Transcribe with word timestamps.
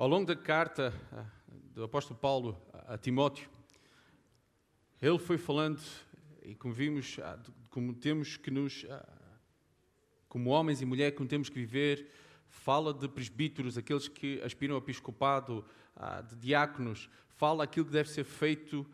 Ao 0.00 0.08
longo 0.08 0.24
da 0.24 0.34
carta 0.34 0.94
ah, 1.12 1.26
do 1.74 1.84
apóstolo 1.84 2.18
Paulo 2.18 2.58
a 2.88 2.96
Timóteo, 2.96 3.50
ele 5.02 5.18
foi 5.18 5.36
falando, 5.36 5.78
e 6.42 6.54
como 6.54 6.72
vimos, 6.72 7.18
ah, 7.22 7.38
como 7.68 7.92
temos 7.92 8.38
que 8.38 8.50
nos, 8.50 8.86
ah, 8.88 9.06
como 10.26 10.48
homens 10.48 10.80
e 10.80 10.86
mulheres, 10.86 11.14
como 11.14 11.28
temos 11.28 11.50
que 11.50 11.56
viver, 11.56 12.08
fala 12.48 12.94
de 12.94 13.06
presbíteros, 13.10 13.76
aqueles 13.76 14.08
que 14.08 14.40
aspiram 14.40 14.74
ao 14.74 14.80
episcopado, 14.80 15.66
de 16.30 16.36
diáconos, 16.36 17.10
fala 17.36 17.64
aquilo 17.64 17.84
que 17.84 17.92
deve 17.92 18.08
ser 18.08 18.24
feito 18.24 18.86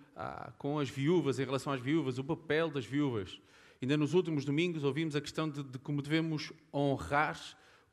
com 0.59 0.80
as 0.80 0.91
viúvas, 0.91 1.38
em 1.38 1.45
relação 1.45 1.73
às 1.73 1.80
viúvas, 1.80 2.18
o 2.18 2.25
papel 2.25 2.68
das 2.68 2.84
viúvas. 2.84 3.41
Ainda 3.80 3.96
nos 3.96 4.12
últimos 4.12 4.45
domingos 4.45 4.82
ouvimos 4.82 5.14
a 5.14 5.20
questão 5.20 5.48
de, 5.48 5.62
de 5.62 5.79
como 5.79 6.02
devemos 6.02 6.52
honrar, 6.75 7.41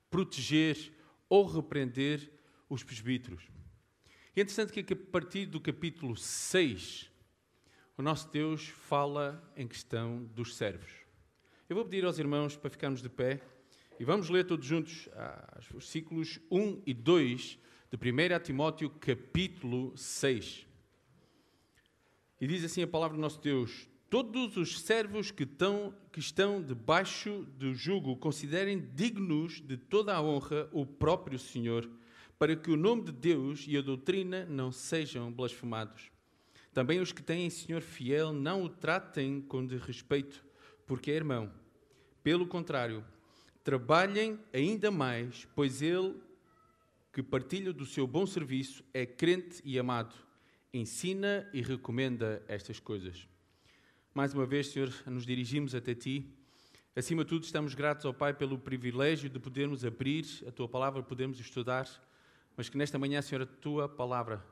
proteger 0.10 0.92
ou 1.30 1.46
repreender 1.46 2.34
os 2.74 2.84
presbíteros. 2.84 3.44
E 4.36 4.40
é 4.40 4.44
interessante 4.44 4.72
que 4.72 4.94
a 4.94 4.98
partir 5.12 5.46
do 5.46 5.62
capítulo 5.62 6.16
6, 6.16 7.10
o 7.98 8.02
nosso 8.02 8.32
Deus 8.32 8.68
fala 8.68 9.44
em 9.56 9.68
questão 9.68 10.24
dos 10.36 10.56
servos. 10.56 10.92
Eu 11.70 11.76
vou 11.76 11.86
pedir 11.86 12.04
aos 12.06 12.18
irmãos 12.18 12.56
para 12.58 12.70
ficarmos 12.70 13.02
de 13.02 13.10
pé 13.10 13.42
e 14.00 14.04
vamos 14.04 14.30
ler 14.30 14.46
todos 14.46 14.66
juntos 14.66 15.08
os 15.60 15.68
versículos 15.68 16.40
1 16.50 16.82
e 16.86 16.94
2 16.94 17.60
de 17.92 17.98
1 17.98 18.44
Timóteo, 18.44 18.90
capítulo 18.90 19.96
6. 19.96 20.66
E 22.42 22.48
diz 22.48 22.64
assim 22.64 22.82
a 22.82 22.88
palavra 22.88 23.16
do 23.16 23.22
nosso 23.22 23.40
Deus: 23.40 23.88
Todos 24.10 24.58
os 24.58 24.82
servos 24.82 25.32
que 25.32 25.44
estão, 25.44 25.94
que 26.12 26.20
estão 26.20 26.62
debaixo 26.62 27.48
do 27.58 27.74
jugo 27.74 28.18
considerem 28.18 28.80
dignos 28.94 29.62
de 29.62 29.78
toda 29.78 30.16
a 30.16 30.22
honra 30.22 30.68
o 30.72 30.86
próprio 30.86 31.40
Senhor, 31.40 31.90
para 32.44 32.58
que 32.58 32.70
o 32.70 32.76
nome 32.76 33.04
de 33.04 33.14
Deus 33.14 33.64
e 33.70 33.78
a 33.78 33.82
doutrina 33.82 34.44
não 34.44 34.70
sejam 34.70 35.32
blasfemados. 35.32 36.12
Também 36.74 37.00
os 37.00 37.14
que 37.14 37.24
têm 37.24 37.50
Senhor 37.50 37.82
fiel 37.82 38.34
não 38.34 38.66
o 38.66 38.70
tratem 38.70 39.40
com 39.40 39.66
desrespeito, 39.66 40.44
porque 40.86 41.10
é 41.10 41.16
irmão. 41.16 41.50
Pelo 42.22 42.46
contrário, 42.46 43.02
trabalhem 43.64 44.38
ainda 44.52 44.92
mais, 44.92 45.48
pois 45.56 45.82
ele 45.82 46.16
que 47.14 47.24
partilha 47.24 47.72
do 47.72 47.86
seu 47.86 48.06
bom 48.06 48.26
serviço 48.26 48.84
é 48.94 49.06
crente 49.06 49.62
e 49.64 49.80
amado. 49.80 50.14
Ensina 50.74 51.50
e 51.54 51.62
recomenda 51.62 52.44
estas 52.50 52.78
coisas. 52.78 53.26
Mais 54.14 54.34
uma 54.34 54.46
vez, 54.46 54.68
Senhor, 54.68 54.94
nos 55.06 55.26
dirigimos 55.26 55.74
até 55.74 55.96
Ti. 55.96 56.30
Acima 56.94 57.24
de 57.24 57.30
tudo, 57.30 57.46
estamos 57.46 57.74
gratos 57.74 58.06
ao 58.06 58.14
Pai 58.14 58.34
pelo 58.34 58.60
privilégio 58.60 59.30
de 59.30 59.40
podermos 59.40 59.86
abrir 59.86 60.26
a 60.46 60.52
Tua 60.52 60.68
palavra, 60.68 61.02
podermos 61.02 61.40
estudar, 61.40 61.88
mas 62.56 62.70
que 62.70 62.78
nesta 62.78 63.00
manhã, 63.00 63.22
Senhor, 63.22 63.42
a 63.42 63.46
Tua 63.46 63.90
palavra 63.90 64.44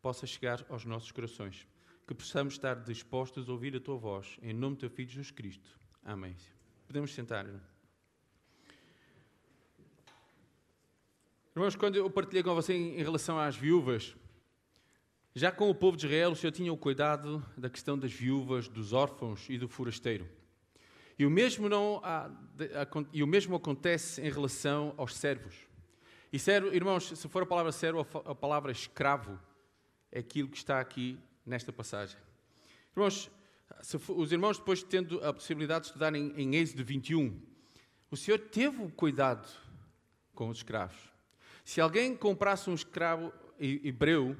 possa 0.00 0.26
chegar 0.26 0.64
aos 0.68 0.84
nossos 0.84 1.10
corações. 1.10 1.66
Que 2.06 2.14
possamos 2.14 2.54
estar 2.54 2.74
dispostos 2.76 3.48
a 3.48 3.52
ouvir 3.52 3.76
a 3.76 3.80
Tua 3.80 3.96
voz. 3.96 4.38
Em 4.42 4.52
nome 4.52 4.76
do 4.76 4.80
Teu 4.80 4.90
Filho 4.90 5.08
Jesus 5.08 5.30
Cristo. 5.30 5.68
Amém. 6.04 6.36
Podemos 6.86 7.12
sentar. 7.12 7.44
Irmão. 7.44 7.60
Irmãos, 11.54 11.76
quando 11.76 11.96
eu 11.96 12.08
partilhei 12.08 12.42
com 12.42 12.54
você 12.54 12.72
em 12.72 13.02
relação 13.02 13.38
às 13.38 13.56
viúvas, 13.56 14.14
já 15.34 15.52
com 15.52 15.68
o 15.68 15.74
povo 15.74 15.96
de 15.96 16.06
Israel, 16.06 16.32
o 16.32 16.36
Senhor 16.36 16.52
tinha 16.52 16.72
o 16.72 16.76
cuidado 16.76 17.44
da 17.56 17.68
questão 17.68 17.98
das 17.98 18.12
viúvas, 18.12 18.68
dos 18.68 18.92
órfãos 18.92 19.48
e 19.48 19.58
do 19.58 19.68
forasteiro. 19.68 20.28
E 21.18 21.26
o 21.26 21.30
mesmo, 21.30 21.68
não, 21.68 22.00
e 23.12 23.22
o 23.22 23.26
mesmo 23.26 23.56
acontece 23.56 24.20
em 24.20 24.30
relação 24.30 24.94
aos 24.96 25.14
servos. 25.16 25.67
E 26.32 26.38
servo, 26.38 26.74
irmãos, 26.74 27.08
se 27.08 27.28
for 27.28 27.42
a 27.42 27.46
palavra 27.46 27.72
servo, 27.72 28.00
a 28.00 28.34
palavra 28.34 28.70
escravo 28.70 29.38
é 30.12 30.18
aquilo 30.18 30.48
que 30.48 30.58
está 30.58 30.78
aqui 30.80 31.18
nesta 31.44 31.72
passagem. 31.72 32.18
Irmãos, 32.94 33.30
os 34.08 34.32
irmãos, 34.32 34.58
depois 34.58 34.82
tendo 34.82 35.24
a 35.24 35.32
possibilidade 35.32 35.82
de 35.82 35.86
estudar 35.88 36.14
em, 36.14 36.32
em 36.36 36.56
Êxodo 36.56 36.84
21, 36.84 37.40
o 38.10 38.16
Senhor 38.16 38.38
teve 38.38 38.82
o 38.82 38.90
cuidado 38.90 39.48
com 40.34 40.48
os 40.48 40.58
escravos. 40.58 40.98
Se 41.64 41.80
alguém 41.80 42.16
comprasse 42.16 42.68
um 42.68 42.74
escravo 42.74 43.32
hebreu, 43.58 44.36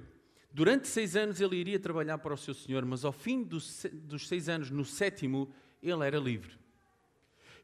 durante 0.52 0.88
seis 0.88 1.16
anos 1.16 1.40
ele 1.40 1.56
iria 1.56 1.78
trabalhar 1.78 2.18
para 2.18 2.34
o 2.34 2.38
seu 2.38 2.54
senhor, 2.54 2.84
mas 2.84 3.04
ao 3.04 3.12
fim 3.12 3.42
dos, 3.42 3.84
seis 4.26 4.48
anos, 4.48 4.70
no 4.70 4.84
sétimo, 4.84 5.52
ele 5.82 6.06
era 6.06 6.18
livre. 6.18 6.58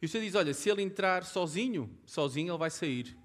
E 0.02 0.06
o 0.06 0.08
senhor 0.08 0.24
diz: 0.24 0.34
olha, 0.34 0.52
se 0.52 0.68
ele 0.68 0.82
entrar 0.82 1.24
sozinho, 1.24 1.90
sozinho 2.04 2.50
ele 2.50 2.58
vai 2.58 2.70
sair. 2.70 3.16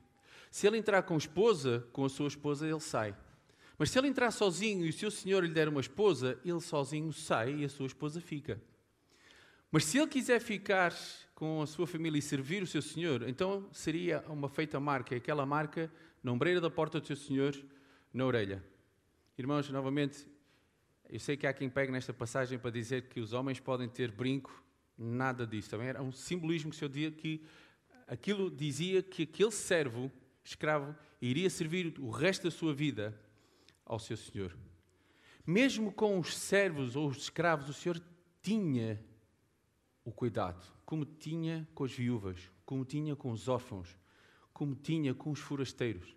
Se 0.50 0.68
ele 0.68 0.78
entrar 0.78 1.04
com 1.04 1.18
esposa, 1.18 1.88
com 1.92 2.06
a 2.06 2.10
sua 2.10 2.28
esposa, 2.28 2.68
ele 2.68 2.80
sai. 2.80 3.16
Mas 3.78 3.92
se 3.92 3.98
ele 3.98 4.08
entrar 4.08 4.32
sozinho 4.32 4.86
e 4.86 4.90
o 4.90 4.94
seu 4.94 5.10
senhor 5.10 5.44
lhe 5.44 5.54
der 5.54 5.70
uma 5.70 5.80
esposa, 5.80 6.40
ele 6.44 6.60
sozinho 6.60 7.14
sai 7.14 7.56
e 7.56 7.66
a 7.66 7.70
sua 7.70 7.88
esposa 7.88 8.20
fica. 8.20 8.62
Mas 9.72 9.86
se 9.86 9.98
ele 9.98 10.08
quiser 10.08 10.42
ficar 10.42 10.94
com 11.36 11.62
a 11.62 11.68
sua 11.68 11.86
família 11.86 12.18
e 12.18 12.22
servir 12.22 12.64
o 12.64 12.68
seu 12.68 12.82
senhor, 12.82 13.28
então 13.28 13.70
seria 13.72 14.24
uma 14.28 14.50
feita 14.50 14.80
marca. 14.80 15.16
Aquela 15.16 15.46
marca 15.46 15.92
na 16.24 16.32
ombreira 16.32 16.60
da 16.60 16.70
porta 16.70 17.00
do 17.00 17.08
seu 17.08 17.16
Senhor, 17.16 17.56
na 18.14 18.26
orelha. 18.26 18.64
Irmãos, 19.38 19.70
novamente, 19.70 20.28
eu 21.10 21.20
sei 21.20 21.38
que 21.38 21.48
há 21.48 21.54
quem 21.54 21.70
pegue 21.70 21.92
nesta 21.92 22.14
passagem 22.14 22.60
para 22.60 22.72
dizer 22.72 23.04
que 23.04 23.20
os 23.20 23.32
homens 23.32 23.60
podem 23.60 23.88
ter 23.88 24.12
brinco, 24.12 24.64
nada 24.98 25.48
disso. 25.48 25.70
Também 25.70 25.88
era 25.88 26.02
um 26.02 26.12
simbolismo 26.12 26.72
que 26.72 26.76
o 26.76 26.80
Senhor 26.80 26.90
dizia 26.90 27.12
que 27.12 27.42
aquilo 28.08 28.52
dizia 28.52 29.02
que 29.02 29.24
aquele 29.24 29.52
servo, 29.52 30.12
escravo, 30.50 30.96
iria 31.22 31.50
servir 31.50 31.94
o 32.00 32.10
resto 32.10 32.44
da 32.44 32.52
sua 32.52 32.74
vida 32.74 33.20
ao 33.86 34.00
seu 34.00 34.18
Senhor. 34.18 34.56
Mesmo 35.46 35.92
com 35.92 36.20
os 36.20 36.38
servos 36.38 36.96
ou 36.96 37.08
os 37.08 37.18
escravos, 37.18 37.70
o 37.70 37.74
Senhor 37.74 38.02
tinha 38.42 39.04
o 40.04 40.12
cuidado, 40.12 40.64
como 40.86 41.06
tinha 41.06 41.68
com 41.74 41.84
as 41.84 41.92
viúvas, 41.92 42.52
como 42.66 42.86
tinha 42.86 43.16
com 43.16 43.32
os 43.32 43.48
órfãos, 43.48 43.98
como 44.54 44.76
tinha 44.76 45.14
com 45.14 45.32
os 45.32 45.40
forasteiros. 45.40 46.16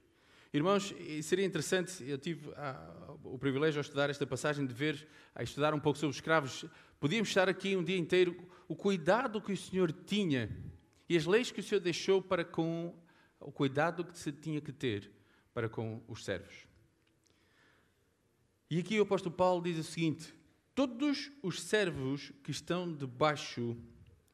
Irmãos, 0.52 0.94
seria 1.22 1.46
interessante, 1.46 2.04
eu 2.04 2.18
tive 2.18 2.52
ah, 2.56 3.14
o 3.24 3.38
privilégio 3.38 3.80
de 3.80 3.86
estudar 3.86 4.10
esta 4.10 4.26
passagem, 4.26 4.66
de 4.66 4.74
ver, 4.74 5.08
a 5.34 5.42
estudar 5.42 5.72
um 5.72 5.80
pouco 5.80 5.98
sobre 5.98 6.10
os 6.10 6.16
escravos. 6.16 6.66
Podíamos 7.00 7.28
estar 7.28 7.48
aqui 7.48 7.74
um 7.74 7.82
dia 7.82 7.96
inteiro, 7.96 8.36
o 8.68 8.76
cuidado 8.76 9.40
que 9.40 9.52
o 9.52 9.56
Senhor 9.56 9.90
tinha 9.90 10.50
e 11.08 11.16
as 11.16 11.24
leis 11.24 11.50
que 11.50 11.60
o 11.60 11.62
Senhor 11.62 11.80
deixou 11.80 12.20
para 12.20 12.44
com 12.44 12.94
o 13.44 13.52
cuidado 13.52 14.04
que 14.04 14.18
se 14.18 14.32
tinha 14.32 14.60
que 14.60 14.72
ter 14.72 15.10
para 15.52 15.68
com 15.68 16.02
os 16.08 16.24
servos. 16.24 16.66
E 18.70 18.78
aqui 18.78 18.98
o 18.98 19.02
apóstolo 19.02 19.34
Paulo 19.34 19.62
diz 19.62 19.78
o 19.78 19.82
seguinte: 19.82 20.34
todos 20.74 21.30
os 21.42 21.60
servos 21.60 22.32
que 22.42 22.50
estão 22.50 22.92
debaixo 22.92 23.76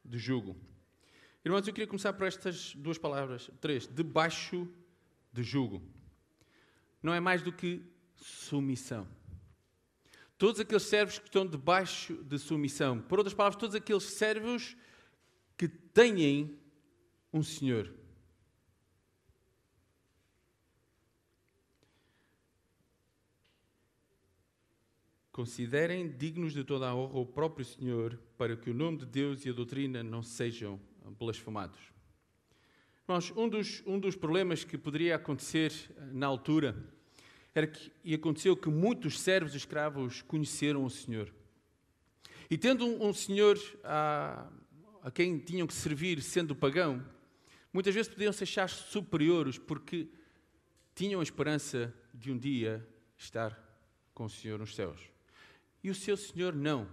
de 0.04 0.18
jugo. 0.18 0.56
Irmãos, 1.44 1.66
eu 1.66 1.72
queria 1.72 1.86
começar 1.86 2.12
por 2.12 2.26
estas 2.26 2.74
duas 2.74 2.98
palavras, 2.98 3.50
três, 3.60 3.86
debaixo 3.86 4.68
de 5.32 5.42
jugo. 5.42 5.82
Não 7.02 7.14
é 7.14 7.20
mais 7.20 7.42
do 7.42 7.52
que 7.52 7.82
submissão. 8.16 9.08
Todos 10.36 10.60
aqueles 10.60 10.84
servos 10.84 11.18
que 11.18 11.26
estão 11.26 11.46
debaixo 11.46 12.14
de 12.24 12.38
submissão. 12.38 13.00
Por 13.00 13.18
outras 13.18 13.34
palavras, 13.34 13.58
todos 13.58 13.74
aqueles 13.74 14.04
servos 14.04 14.76
que 15.56 15.66
têm 15.66 16.58
um 17.32 17.42
Senhor. 17.42 17.92
Considerem 25.38 26.08
dignos 26.08 26.52
de 26.52 26.64
toda 26.64 26.88
a 26.88 26.94
honra 26.96 27.20
o 27.20 27.24
próprio 27.24 27.64
Senhor, 27.64 28.18
para 28.36 28.56
que 28.56 28.70
o 28.70 28.74
nome 28.74 28.98
de 28.98 29.06
Deus 29.06 29.46
e 29.46 29.48
a 29.48 29.52
doutrina 29.52 30.02
não 30.02 30.20
sejam 30.20 30.80
blasfemados. 31.16 31.78
Irmãos, 33.04 33.32
um 33.36 33.48
dos, 33.48 33.80
um 33.86 34.00
dos 34.00 34.16
problemas 34.16 34.64
que 34.64 34.76
poderia 34.76 35.14
acontecer 35.14 35.72
eh, 35.90 36.06
na 36.10 36.26
altura 36.26 36.74
era 37.54 37.68
que, 37.68 37.92
e 38.02 38.14
aconteceu 38.14 38.56
que 38.56 38.68
muitos 38.68 39.20
servos 39.20 39.54
escravos 39.54 40.22
conheceram 40.22 40.84
o 40.84 40.90
Senhor. 40.90 41.32
E 42.50 42.58
tendo 42.58 42.84
um, 42.84 43.06
um 43.06 43.14
Senhor 43.14 43.56
a, 43.84 44.50
a 45.04 45.10
quem 45.12 45.38
tinham 45.38 45.68
que 45.68 45.74
servir 45.74 46.20
sendo 46.20 46.52
pagão, 46.56 47.00
muitas 47.72 47.94
vezes 47.94 48.12
podiam 48.12 48.32
se 48.32 48.42
achar 48.42 48.68
superiores 48.68 49.56
porque 49.56 50.08
tinham 50.96 51.20
a 51.20 51.22
esperança 51.22 51.94
de 52.12 52.32
um 52.32 52.36
dia 52.36 52.84
estar 53.16 53.56
com 54.12 54.24
o 54.24 54.28
Senhor 54.28 54.58
nos 54.58 54.74
céus. 54.74 55.16
E 55.82 55.90
o 55.90 55.94
seu 55.94 56.16
Senhor 56.16 56.54
não. 56.54 56.88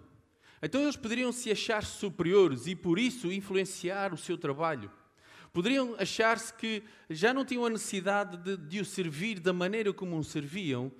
Então 0.61 0.81
eles 0.81 0.95
poderiam 0.95 1.31
se 1.31 1.51
achar 1.51 1.83
superiores 1.83 2.67
e 2.67 2.75
por 2.75 2.97
isso 2.97 3.31
influenciar 3.31 4.13
o 4.13 4.17
seu 4.17 4.37
trabalho. 4.37 4.91
Poderiam 5.53 5.95
achar-se 5.97 6.53
que 6.53 6.83
já 7.09 7.33
não 7.33 7.45
tinham 7.45 7.65
a 7.65 7.69
necessidade 7.69 8.37
de, 8.37 8.57
de, 8.57 8.79
o 8.81 8.85
servir 8.85 9.39
da 9.39 9.53
maneira 9.53 9.93
como 9.93 10.17
o 10.17 10.23
serviam, 10.23 10.91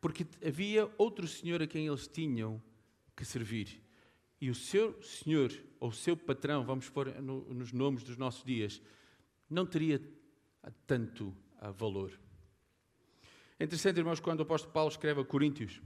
porque 0.00 0.26
havia 0.46 0.88
outro 0.96 1.26
Senhor 1.26 1.60
a 1.62 1.66
quem 1.66 1.86
eles 1.86 2.06
tinham 2.06 2.62
que 3.16 3.24
servir. 3.24 3.82
E 4.40 4.50
o 4.50 4.54
seu 4.54 5.02
Senhor, 5.02 5.50
ou 5.80 5.88
o 5.88 5.92
seu 5.92 6.16
patrão, 6.16 6.64
vamos 6.64 6.88
pôr 6.88 7.20
no, 7.20 7.52
nos 7.52 7.72
nomes 7.72 8.04
dos 8.04 8.16
nossos 8.16 8.44
dias, 8.44 8.80
não 9.48 9.66
teria 9.66 10.00
tanto 10.86 11.34
valor. 11.76 12.12
É 13.58 13.64
interessante, 13.64 13.96
irmãos, 13.96 14.20
quando 14.20 14.40
o 14.40 14.42
apóstolo 14.42 14.72
Paulo 14.72 14.90
escreve 14.90 15.20
a 15.20 15.24
Coríntios, 15.24 15.80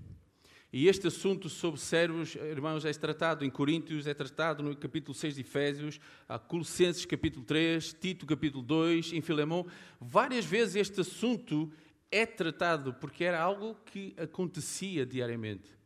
e 0.72 0.86
este 0.86 1.08
assunto 1.08 1.48
sobre 1.48 1.80
servos, 1.80 2.36
irmãos, 2.36 2.84
é 2.84 2.92
tratado 2.92 3.44
em 3.44 3.50
Coríntios, 3.50 4.06
é 4.06 4.14
tratado 4.14 4.62
no 4.62 4.76
capítulo 4.76 5.12
6 5.12 5.34
de 5.34 5.40
Efésios, 5.40 5.98
a 6.28 6.38
Colossenses 6.38 7.04
capítulo 7.04 7.44
3, 7.44 7.92
Tito 7.94 8.24
capítulo 8.24 8.62
2, 8.62 9.12
em 9.14 9.20
Filemão. 9.20 9.66
Várias 10.00 10.44
vezes 10.44 10.76
este 10.76 11.00
assunto 11.00 11.72
é 12.08 12.24
tratado 12.24 12.94
porque 12.94 13.24
era 13.24 13.40
algo 13.40 13.74
que 13.84 14.14
acontecia 14.16 15.04
diariamente. 15.04 15.76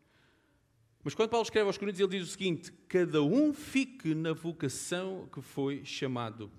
Mas 1.03 1.15
quando 1.15 1.31
Paulo 1.31 1.45
escreve 1.45 1.67
aos 1.67 1.79
Coríntios, 1.79 2.01
ele 2.01 2.19
diz 2.19 2.29
o 2.29 2.33
seguinte: 2.33 2.71
cada 2.87 3.23
um 3.23 3.55
fique 3.55 4.15
na 4.15 4.35
vocação 4.35 5.27
que 5.33 5.41
foi 5.41 5.83
chamado. 5.83 6.53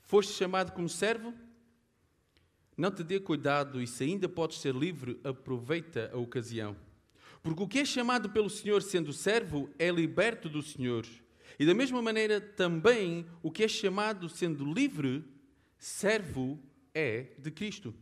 Foste 0.00 0.32
chamado 0.32 0.72
como 0.72 0.88
servo? 0.88 1.34
Não 2.78 2.90
te 2.90 3.04
dê 3.04 3.20
cuidado, 3.20 3.82
e 3.82 3.86
se 3.86 4.04
ainda 4.04 4.26
podes 4.26 4.58
ser 4.58 4.74
livre, 4.74 5.20
aproveita 5.22 6.10
a 6.14 6.16
ocasião. 6.16 6.74
Porque 7.42 7.62
o 7.62 7.68
que 7.68 7.80
é 7.80 7.84
chamado 7.84 8.30
pelo 8.30 8.48
Senhor 8.48 8.82
sendo 8.82 9.12
servo 9.12 9.68
é 9.78 9.90
liberto 9.90 10.48
do 10.48 10.62
Senhor. 10.62 11.04
E 11.58 11.66
da 11.66 11.74
mesma 11.74 12.00
maneira, 12.00 12.40
também 12.40 13.26
o 13.42 13.50
que 13.50 13.64
é 13.64 13.68
chamado 13.68 14.28
sendo 14.28 14.64
livre, 14.64 15.24
servo 15.78 16.58
é 16.94 17.34
de 17.38 17.50
Cristo. 17.50 17.94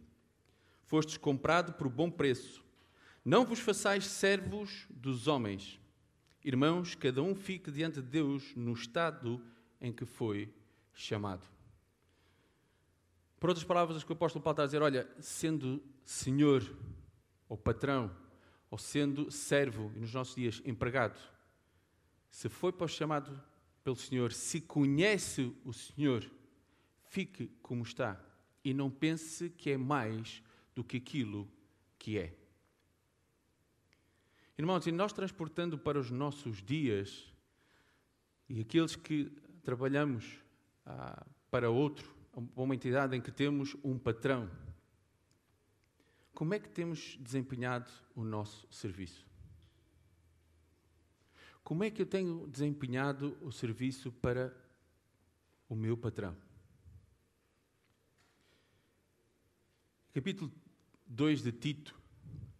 Fostes 0.84 1.16
comprado 1.16 1.72
por 1.72 1.88
bom 1.88 2.10
preço. 2.10 2.64
Não 3.24 3.44
vos 3.44 3.58
façais 3.58 4.06
servos 4.06 4.86
dos 4.90 5.26
homens. 5.26 5.80
Irmãos, 6.44 6.94
cada 6.94 7.22
um 7.22 7.34
fique 7.34 7.70
diante 7.70 8.00
de 8.00 8.08
Deus 8.08 8.54
no 8.56 8.72
estado 8.72 9.42
em 9.80 9.92
que 9.92 10.04
foi 10.04 10.52
chamado. 10.92 11.46
Por 13.38 13.50
outras 13.50 13.64
palavras, 13.64 14.02
o 14.02 14.06
que 14.06 14.12
o 14.12 14.14
apóstolo 14.14 14.42
Paulo 14.42 14.54
está 14.54 14.62
a 14.64 14.66
dizer, 14.66 14.82
olha, 14.82 15.08
sendo 15.18 15.82
senhor 16.04 16.62
ou 17.48 17.56
patrão, 17.56 18.10
ou 18.70 18.78
sendo 18.78 19.30
servo, 19.30 19.92
e 19.96 20.00
nos 20.00 20.14
nossos 20.14 20.36
dias 20.36 20.62
empregado, 20.64 21.18
se 22.30 22.48
foi 22.48 22.72
para 22.72 22.84
o 22.84 22.88
chamado 22.88 23.42
pelo 23.82 23.96
Senhor, 23.96 24.32
se 24.32 24.60
conhece 24.60 25.52
o 25.64 25.72
Senhor, 25.72 26.30
fique 27.08 27.48
como 27.60 27.82
está 27.82 28.20
e 28.64 28.72
não 28.72 28.90
pense 28.90 29.50
que 29.50 29.70
é 29.70 29.76
mais 29.76 30.42
do 30.74 30.84
que 30.84 30.98
aquilo 30.98 31.48
que 31.98 32.18
é. 32.18 32.34
Irmãos, 34.56 34.86
e 34.86 34.92
nós 34.92 35.12
transportando 35.12 35.78
para 35.78 35.98
os 35.98 36.10
nossos 36.10 36.62
dias, 36.62 37.32
e 38.48 38.60
aqueles 38.60 38.94
que 38.94 39.32
trabalhamos 39.62 40.38
ah, 40.84 41.24
para 41.50 41.70
outro, 41.70 42.14
uma 42.54 42.74
entidade 42.74 43.16
em 43.16 43.20
que 43.20 43.32
temos 43.32 43.74
um 43.82 43.98
patrão, 43.98 44.50
como 46.40 46.54
é 46.54 46.58
que 46.58 46.70
temos 46.70 47.18
desempenhado 47.20 47.92
o 48.16 48.24
nosso 48.24 48.66
serviço? 48.70 49.26
Como 51.62 51.84
é 51.84 51.90
que 51.90 52.00
eu 52.00 52.06
tenho 52.06 52.46
desempenhado 52.46 53.36
o 53.42 53.52
serviço 53.52 54.10
para 54.10 54.50
o 55.68 55.74
meu 55.74 55.98
patrão? 55.98 56.34
Capítulo 60.14 60.50
2 61.06 61.42
de 61.42 61.52
Tito, 61.52 62.00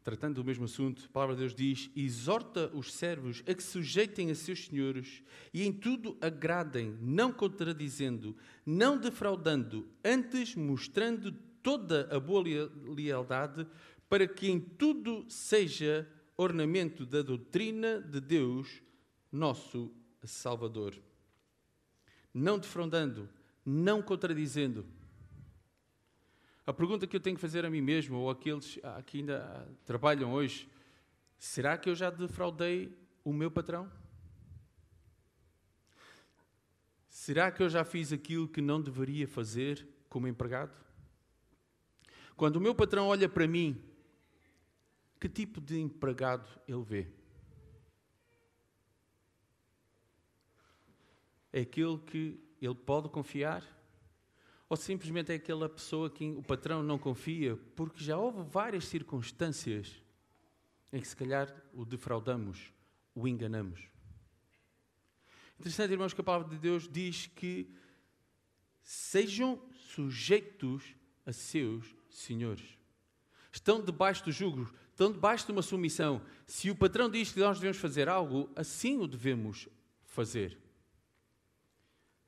tratando 0.04 0.34
do 0.34 0.44
mesmo 0.44 0.66
assunto, 0.66 1.06
a 1.06 1.08
palavra 1.08 1.34
de 1.34 1.40
Deus 1.40 1.54
diz: 1.54 1.90
Exorta 1.96 2.70
os 2.76 2.92
servos 2.92 3.42
a 3.48 3.54
que 3.54 3.62
sujeitem 3.62 4.30
a 4.30 4.34
seus 4.34 4.66
senhores 4.66 5.22
e 5.54 5.66
em 5.66 5.72
tudo 5.72 6.18
agradem, 6.20 6.98
não 7.00 7.32
contradizendo, 7.32 8.36
não 8.66 8.98
defraudando, 8.98 9.88
antes 10.04 10.54
mostrando 10.54 11.34
toda 11.62 12.08
a 12.14 12.18
boa 12.18 12.42
lealdade, 12.42 13.66
para 14.08 14.26
que 14.26 14.50
em 14.50 14.58
tudo 14.60 15.24
seja 15.28 16.08
ornamento 16.36 17.06
da 17.06 17.22
doutrina 17.22 18.00
de 18.00 18.20
Deus, 18.20 18.82
nosso 19.30 19.94
Salvador. 20.24 20.96
Não 22.32 22.58
defraudando, 22.58 23.28
não 23.64 24.02
contradizendo. 24.02 24.86
A 26.66 26.72
pergunta 26.72 27.06
que 27.06 27.16
eu 27.16 27.20
tenho 27.20 27.36
que 27.36 27.42
fazer 27.42 27.64
a 27.64 27.70
mim 27.70 27.80
mesmo, 27.80 28.18
ou 28.18 28.30
aqueles 28.30 28.78
que 29.06 29.18
ainda 29.18 29.68
trabalham 29.84 30.32
hoje, 30.32 30.68
será 31.38 31.76
que 31.76 31.90
eu 31.90 31.94
já 31.94 32.10
defraudei 32.10 32.96
o 33.24 33.32
meu 33.32 33.50
patrão? 33.50 33.90
Será 37.08 37.50
que 37.50 37.62
eu 37.62 37.68
já 37.68 37.84
fiz 37.84 38.12
aquilo 38.12 38.48
que 38.48 38.60
não 38.60 38.80
deveria 38.80 39.26
fazer 39.26 39.86
como 40.08 40.28
empregado? 40.28 40.74
Quando 42.40 42.56
o 42.56 42.60
meu 42.60 42.74
patrão 42.74 43.08
olha 43.08 43.28
para 43.28 43.46
mim, 43.46 43.78
que 45.20 45.28
tipo 45.28 45.60
de 45.60 45.78
empregado 45.78 46.48
ele 46.66 46.82
vê? 46.82 47.06
É 51.52 51.60
aquele 51.60 51.98
que 51.98 52.40
ele 52.58 52.74
pode 52.74 53.10
confiar? 53.10 53.62
Ou 54.70 54.74
simplesmente 54.78 55.30
é 55.30 55.34
aquela 55.34 55.68
pessoa 55.68 56.08
que 56.08 56.30
o 56.30 56.42
patrão 56.42 56.82
não 56.82 56.98
confia 56.98 57.58
porque 57.76 58.02
já 58.02 58.16
houve 58.16 58.42
várias 58.50 58.86
circunstâncias 58.86 60.02
em 60.90 60.98
que 60.98 61.08
se 61.08 61.14
calhar 61.14 61.54
o 61.74 61.84
defraudamos, 61.84 62.72
o 63.14 63.28
enganamos? 63.28 63.86
Interessante, 65.58 65.92
irmãos, 65.92 66.14
que 66.14 66.22
a 66.22 66.24
palavra 66.24 66.48
de 66.48 66.58
Deus 66.58 66.88
diz 66.90 67.26
que 67.26 67.70
sejam 68.82 69.60
sujeitos 69.74 70.96
a 71.26 71.34
seus 71.34 71.99
senhores. 72.10 72.78
Estão 73.52 73.82
debaixo 73.82 74.24
do 74.24 74.32
jugo, 74.32 74.72
estão 74.90 75.10
debaixo 75.10 75.46
de 75.46 75.52
uma 75.52 75.62
submissão. 75.62 76.22
Se 76.46 76.70
o 76.70 76.76
patrão 76.76 77.10
diz 77.10 77.32
que 77.32 77.40
nós 77.40 77.58
devemos 77.58 77.78
fazer 77.78 78.08
algo, 78.08 78.48
assim 78.54 78.98
o 78.98 79.08
devemos 79.08 79.68
fazer. 80.04 80.58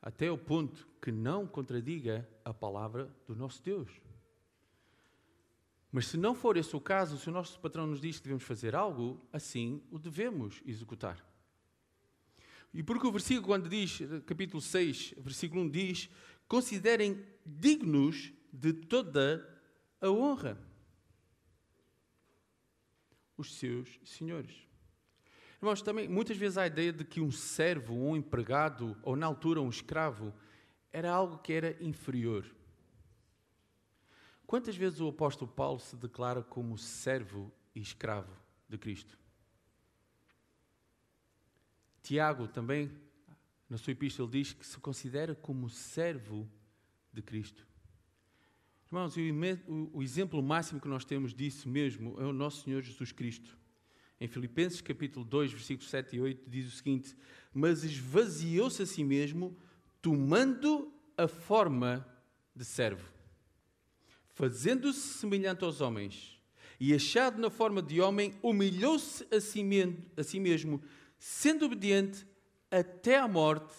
Até 0.00 0.30
o 0.30 0.38
ponto 0.38 0.88
que 1.00 1.12
não 1.12 1.46
contradiga 1.46 2.28
a 2.44 2.52
palavra 2.52 3.14
do 3.26 3.36
nosso 3.36 3.62
Deus. 3.62 3.88
Mas 5.92 6.06
se 6.06 6.16
não 6.16 6.34
for 6.34 6.56
esse 6.56 6.74
o 6.74 6.80
caso, 6.80 7.18
se 7.18 7.28
o 7.28 7.32
nosso 7.32 7.60
patrão 7.60 7.86
nos 7.86 8.00
diz 8.00 8.16
que 8.16 8.24
devemos 8.24 8.44
fazer 8.44 8.74
algo, 8.74 9.20
assim 9.32 9.82
o 9.90 9.98
devemos 9.98 10.62
executar. 10.64 11.22
E 12.72 12.82
porque 12.82 13.06
o 13.06 13.12
versículo, 13.12 13.46
quando 13.46 13.68
diz, 13.68 14.00
capítulo 14.24 14.62
6, 14.62 15.14
versículo 15.18 15.60
1 15.62 15.68
diz: 15.68 16.08
Considerem 16.48 17.22
dignos 17.44 18.32
de 18.50 18.72
toda 18.72 19.51
a 20.02 20.10
honra. 20.10 20.58
Os 23.36 23.54
seus 23.54 23.98
senhores. 24.04 24.68
Irmãos, 25.58 25.80
também 25.80 26.08
muitas 26.08 26.36
vezes 26.36 26.58
há 26.58 26.62
a 26.62 26.66
ideia 26.66 26.92
de 26.92 27.04
que 27.04 27.20
um 27.20 27.30
servo, 27.30 27.94
um 27.94 28.16
empregado, 28.16 28.96
ou 29.02 29.14
na 29.14 29.26
altura 29.26 29.62
um 29.62 29.70
escravo, 29.70 30.34
era 30.92 31.10
algo 31.10 31.38
que 31.38 31.52
era 31.52 31.82
inferior. 31.82 32.44
Quantas 34.44 34.76
vezes 34.76 35.00
o 35.00 35.08
apóstolo 35.08 35.50
Paulo 35.50 35.78
se 35.78 35.96
declara 35.96 36.42
como 36.42 36.76
servo 36.76 37.50
e 37.74 37.80
escravo 37.80 38.36
de 38.68 38.76
Cristo? 38.76 39.16
Tiago 42.02 42.48
também, 42.48 42.90
na 43.70 43.78
sua 43.78 43.92
epístola, 43.92 44.28
diz 44.28 44.52
que 44.52 44.66
se 44.66 44.78
considera 44.78 45.34
como 45.34 45.70
servo 45.70 46.46
de 47.12 47.22
Cristo. 47.22 47.66
Irmãos, 48.92 49.14
o 49.90 50.02
exemplo 50.02 50.42
máximo 50.42 50.78
que 50.78 50.86
nós 50.86 51.02
temos 51.02 51.32
disso 51.32 51.66
mesmo 51.66 52.14
é 52.20 52.26
o 52.26 52.32
nosso 52.32 52.62
Senhor 52.62 52.82
Jesus 52.82 53.10
Cristo. 53.10 53.56
Em 54.20 54.28
Filipenses 54.28 54.82
capítulo 54.82 55.24
2, 55.24 55.50
versículos 55.50 55.88
7 55.88 56.16
e 56.16 56.20
8, 56.20 56.50
diz 56.50 56.66
o 56.66 56.76
seguinte: 56.76 57.16
Mas 57.54 57.84
esvaziou-se 57.84 58.82
a 58.82 58.84
si 58.84 59.02
mesmo, 59.02 59.56
tomando 60.02 60.92
a 61.16 61.26
forma 61.26 62.06
de 62.54 62.66
servo, 62.66 63.10
fazendo-se 64.34 65.00
semelhante 65.00 65.64
aos 65.64 65.80
homens, 65.80 66.38
e 66.78 66.92
achado 66.92 67.40
na 67.40 67.48
forma 67.48 67.80
de 67.80 67.98
homem, 67.98 68.34
humilhou-se 68.42 69.26
a, 69.34 69.40
si 69.40 69.66
a 70.18 70.22
si 70.22 70.38
mesmo, 70.38 70.82
sendo 71.18 71.64
obediente 71.64 72.26
até 72.70 73.18
à 73.18 73.26
morte 73.26 73.74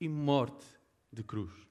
e 0.00 0.08
morte 0.08 0.66
de 1.12 1.22
cruz. 1.22 1.65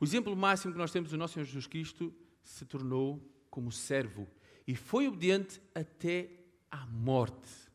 O 0.00 0.04
exemplo 0.04 0.36
máximo 0.36 0.72
que 0.72 0.78
nós 0.78 0.90
temos 0.90 1.10
do 1.10 1.16
nosso 1.16 1.34
Senhor 1.34 1.44
Jesus 1.44 1.66
Cristo 1.66 2.14
se 2.42 2.64
tornou 2.64 3.22
como 3.48 3.70
servo 3.70 4.28
e 4.66 4.74
foi 4.74 5.06
obediente 5.06 5.60
até 5.74 6.30
à 6.70 6.86
morte 6.86 7.70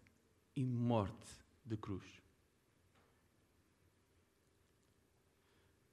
e 0.55 0.65
morte 0.65 1.31
de 1.65 1.77
cruz. 1.77 2.05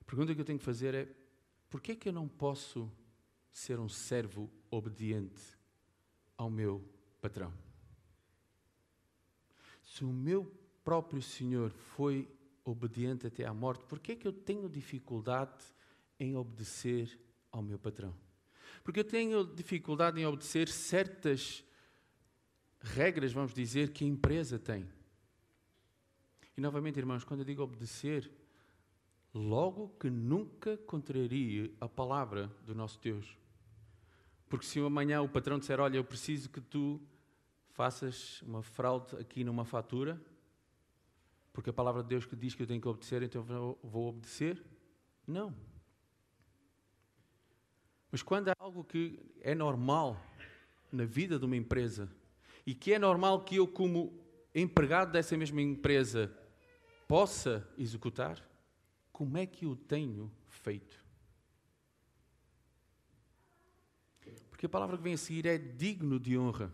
A 0.00 0.04
pergunta 0.04 0.34
que 0.34 0.40
eu 0.40 0.44
tenho 0.44 0.58
que 0.58 0.64
fazer 0.64 0.94
é: 0.94 1.08
por 1.68 1.80
que 1.80 1.92
é 1.92 1.96
que 1.96 2.08
eu 2.08 2.12
não 2.12 2.28
posso 2.28 2.90
ser 3.52 3.78
um 3.78 3.88
servo 3.88 4.50
obediente 4.70 5.42
ao 6.36 6.50
meu 6.50 6.84
patrão? 7.20 7.52
Se 9.82 10.04
o 10.04 10.12
meu 10.12 10.44
próprio 10.84 11.22
Senhor 11.22 11.70
foi 11.70 12.28
obediente 12.64 13.26
até 13.26 13.44
à 13.44 13.54
morte, 13.54 13.84
por 13.86 13.98
que 13.98 14.12
é 14.12 14.16
que 14.16 14.26
eu 14.26 14.32
tenho 14.32 14.68
dificuldade 14.68 15.64
em 16.18 16.36
obedecer 16.36 17.18
ao 17.50 17.62
meu 17.62 17.78
patrão? 17.78 18.14
Porque 18.82 19.00
eu 19.00 19.04
tenho 19.04 19.44
dificuldade 19.44 20.20
em 20.20 20.26
obedecer 20.26 20.68
certas 20.68 21.64
regras, 22.80 23.32
vamos 23.32 23.52
dizer, 23.52 23.92
que 23.92 24.04
a 24.04 24.08
empresa 24.08 24.58
tem. 24.58 24.88
E 26.56 26.60
novamente, 26.60 26.98
irmãos, 26.98 27.24
quando 27.24 27.40
eu 27.40 27.46
digo 27.46 27.62
obedecer, 27.62 28.30
logo 29.34 29.88
que 30.00 30.08
nunca 30.08 30.76
contrarie 30.78 31.74
a 31.80 31.88
palavra 31.88 32.50
do 32.64 32.74
nosso 32.74 32.98
Deus. 33.00 33.36
Porque 34.48 34.64
se 34.64 34.78
amanhã 34.80 35.20
o 35.20 35.28
patrão 35.28 35.58
disser, 35.58 35.80
olha, 35.80 35.96
eu 35.96 36.04
preciso 36.04 36.48
que 36.48 36.60
tu 36.60 37.00
faças 37.70 38.40
uma 38.42 38.62
fraude 38.62 39.16
aqui 39.16 39.44
numa 39.44 39.64
fatura, 39.64 40.20
porque 41.52 41.70
a 41.70 41.72
palavra 41.72 42.02
de 42.02 42.08
Deus 42.08 42.24
que 42.24 42.36
diz 42.36 42.54
que 42.54 42.62
eu 42.62 42.66
tenho 42.66 42.80
que 42.80 42.88
obedecer, 42.88 43.22
então 43.22 43.42
vou 43.82 44.08
obedecer? 44.08 44.62
Não. 45.26 45.54
Mas 48.10 48.22
quando 48.22 48.48
há 48.48 48.54
algo 48.58 48.84
que 48.84 49.18
é 49.40 49.54
normal 49.54 50.20
na 50.92 51.04
vida 51.04 51.38
de 51.38 51.44
uma 51.44 51.56
empresa 51.56 52.08
e 52.66 52.74
que 52.74 52.92
é 52.92 52.98
normal 52.98 53.44
que 53.44 53.56
eu, 53.56 53.66
como 53.66 54.18
empregado 54.54 55.12
dessa 55.12 55.36
mesma 55.36 55.60
empresa, 55.60 56.32
possa 57.06 57.68
executar, 57.76 58.42
como 59.12 59.36
é 59.36 59.46
que 59.46 59.64
eu 59.64 59.76
tenho 59.76 60.30
feito? 60.48 61.04
Porque 64.50 64.66
a 64.66 64.68
palavra 64.68 64.96
que 64.96 65.02
vem 65.02 65.14
a 65.14 65.18
seguir 65.18 65.46
é 65.46 65.58
digno 65.58 66.18
de 66.18 66.38
honra. 66.38 66.72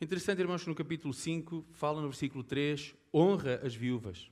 Interessante, 0.00 0.40
irmãos, 0.40 0.62
que 0.62 0.68
no 0.68 0.74
capítulo 0.74 1.14
5 1.14 1.64
fala 1.72 2.02
no 2.02 2.08
versículo 2.08 2.44
3, 2.44 2.94
honra 3.12 3.60
as 3.64 3.74
viúvas. 3.74 4.30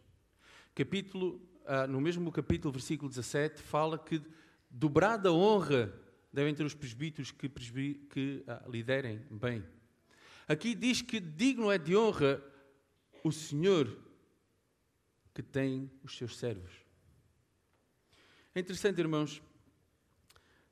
Capítulo, 0.75 1.41
ah, 1.65 1.87
no 1.87 2.01
mesmo 2.01 2.31
capítulo, 2.31 2.73
versículo 2.73 3.09
17, 3.09 3.63
fala 3.63 3.99
que 3.99 4.21
dobrada 4.69 5.33
honra 5.33 6.02
devem 6.33 6.55
ter 6.55 6.65
os 6.65 6.75
presbíteros 6.75 7.31
que, 7.31 7.49
que 7.49 8.43
ah, 8.47 8.65
liderem 8.67 9.21
bem. 9.31 9.63
Aqui 10.49 10.75
diz 10.75 11.03
que 11.03 11.21
digno 11.21 11.71
é 11.71 11.79
de 11.79 11.97
honra 11.97 12.43
o 13.23 13.31
Senhor 13.31 13.87
que 15.35 15.43
tem 15.43 15.91
os 16.03 16.17
seus 16.17 16.37
servos. 16.37 16.73
É 18.55 18.61
interessante, 18.61 18.99
irmãos. 19.01 19.43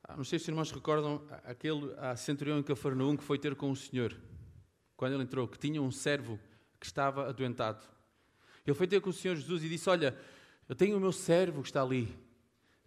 Ah, 0.03 0.17
não 0.17 0.25
sei 0.25 0.39
se 0.39 0.45
os 0.45 0.49
irmãos 0.49 0.73
recordam 0.73 1.25
aquele 1.45 1.95
a 1.99 2.17
centurião 2.17 2.59
em 2.59 2.63
Cafarnaum 2.63 3.17
que 3.17 3.25
foi 3.25 3.39
ter 3.39 3.55
com 3.55 3.71
o 3.71 3.77
Senhor, 3.77 4.17
quando 4.97 5.15
ele 5.15 5.23
entrou, 5.23 5.47
que 5.47 5.59
tinha 5.59 5.81
um 5.81 5.91
servo 5.91 6.39
que 6.79 6.87
estava 6.87 7.29
adoentado. 7.29 7.87
Ele 8.67 8.75
foi 8.75 8.87
ter 8.87 9.01
com 9.01 9.11
o 9.11 9.13
Senhor 9.13 9.37
Jesus 9.37 9.63
e 9.63 9.69
disse: 9.69 9.89
Olha, 9.89 10.19
eu 10.69 10.75
tenho 10.75 10.97
o 10.97 11.01
meu 11.01 11.13
servo 11.13 11.63
que 11.63 11.69
está 11.69 11.83
ali. 11.83 12.09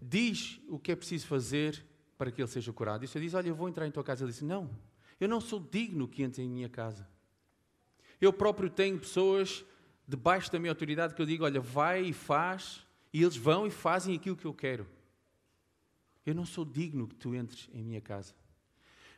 Diz 0.01 0.59
o 0.67 0.77
que 0.77 0.91
é 0.91 0.95
preciso 0.95 1.25
fazer 1.27 1.83
para 2.23 2.31
que 2.31 2.41
ele 2.41 2.47
seja 2.47 2.71
curado. 2.71 3.03
E 3.03 3.05
o 3.05 3.07
Senhor 3.09 3.21
diz: 3.21 3.33
Olha, 3.33 3.49
eu 3.49 3.55
vou 3.55 3.67
entrar 3.67 3.85
em 3.85 3.91
tua 3.91 4.03
casa. 4.03 4.23
Ele 4.23 4.31
disse: 4.31 4.45
Não, 4.45 4.69
eu 5.19 5.27
não 5.27 5.41
sou 5.41 5.59
digno 5.59 6.07
que 6.07 6.23
entre 6.23 6.41
em 6.41 6.49
minha 6.49 6.69
casa. 6.69 7.05
Eu 8.21 8.31
próprio 8.31 8.69
tenho 8.69 8.97
pessoas 8.97 9.65
debaixo 10.07 10.49
da 10.49 10.57
minha 10.57 10.71
autoridade 10.71 11.13
que 11.13 11.21
eu 11.21 11.25
digo: 11.25 11.43
olha, 11.43 11.59
vai 11.59 12.01
e 12.01 12.13
faz, 12.13 12.87
e 13.11 13.21
eles 13.21 13.35
vão 13.35 13.67
e 13.67 13.69
fazem 13.69 14.15
aquilo 14.15 14.37
que 14.37 14.45
eu 14.45 14.53
quero. 14.53 14.87
Eu 16.25 16.33
não 16.33 16.45
sou 16.45 16.63
digno 16.63 17.09
que 17.09 17.15
tu 17.15 17.35
entres 17.35 17.69
em 17.73 17.83
minha 17.83 17.99
casa. 17.99 18.33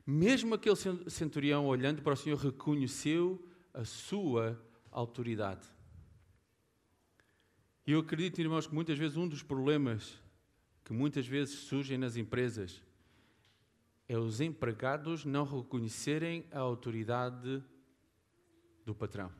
Mesmo 0.03 0.55
aquele 0.55 0.75
centurião, 1.07 1.67
olhando 1.67 2.01
para 2.01 2.13
o 2.13 2.17
Senhor, 2.17 2.37
reconheceu 2.37 3.47
a 3.71 3.85
sua 3.85 4.59
autoridade. 4.91 5.67
E 7.85 7.91
eu 7.91 7.99
acredito, 7.99 8.41
irmãos, 8.41 8.65
que 8.65 8.73
muitas 8.73 8.97
vezes 8.97 9.15
um 9.15 9.27
dos 9.27 9.43
problemas 9.43 10.19
que 10.83 10.93
muitas 10.93 11.27
vezes 11.27 11.55
surgem 11.55 11.97
nas 11.97 12.15
empresas 12.15 12.81
é 14.07 14.17
os 14.17 14.39
empregados 14.39 15.25
não 15.25 15.45
reconhecerem 15.45 16.45
a 16.51 16.59
autoridade 16.59 17.63
do 18.85 18.93
patrão. 18.93 19.31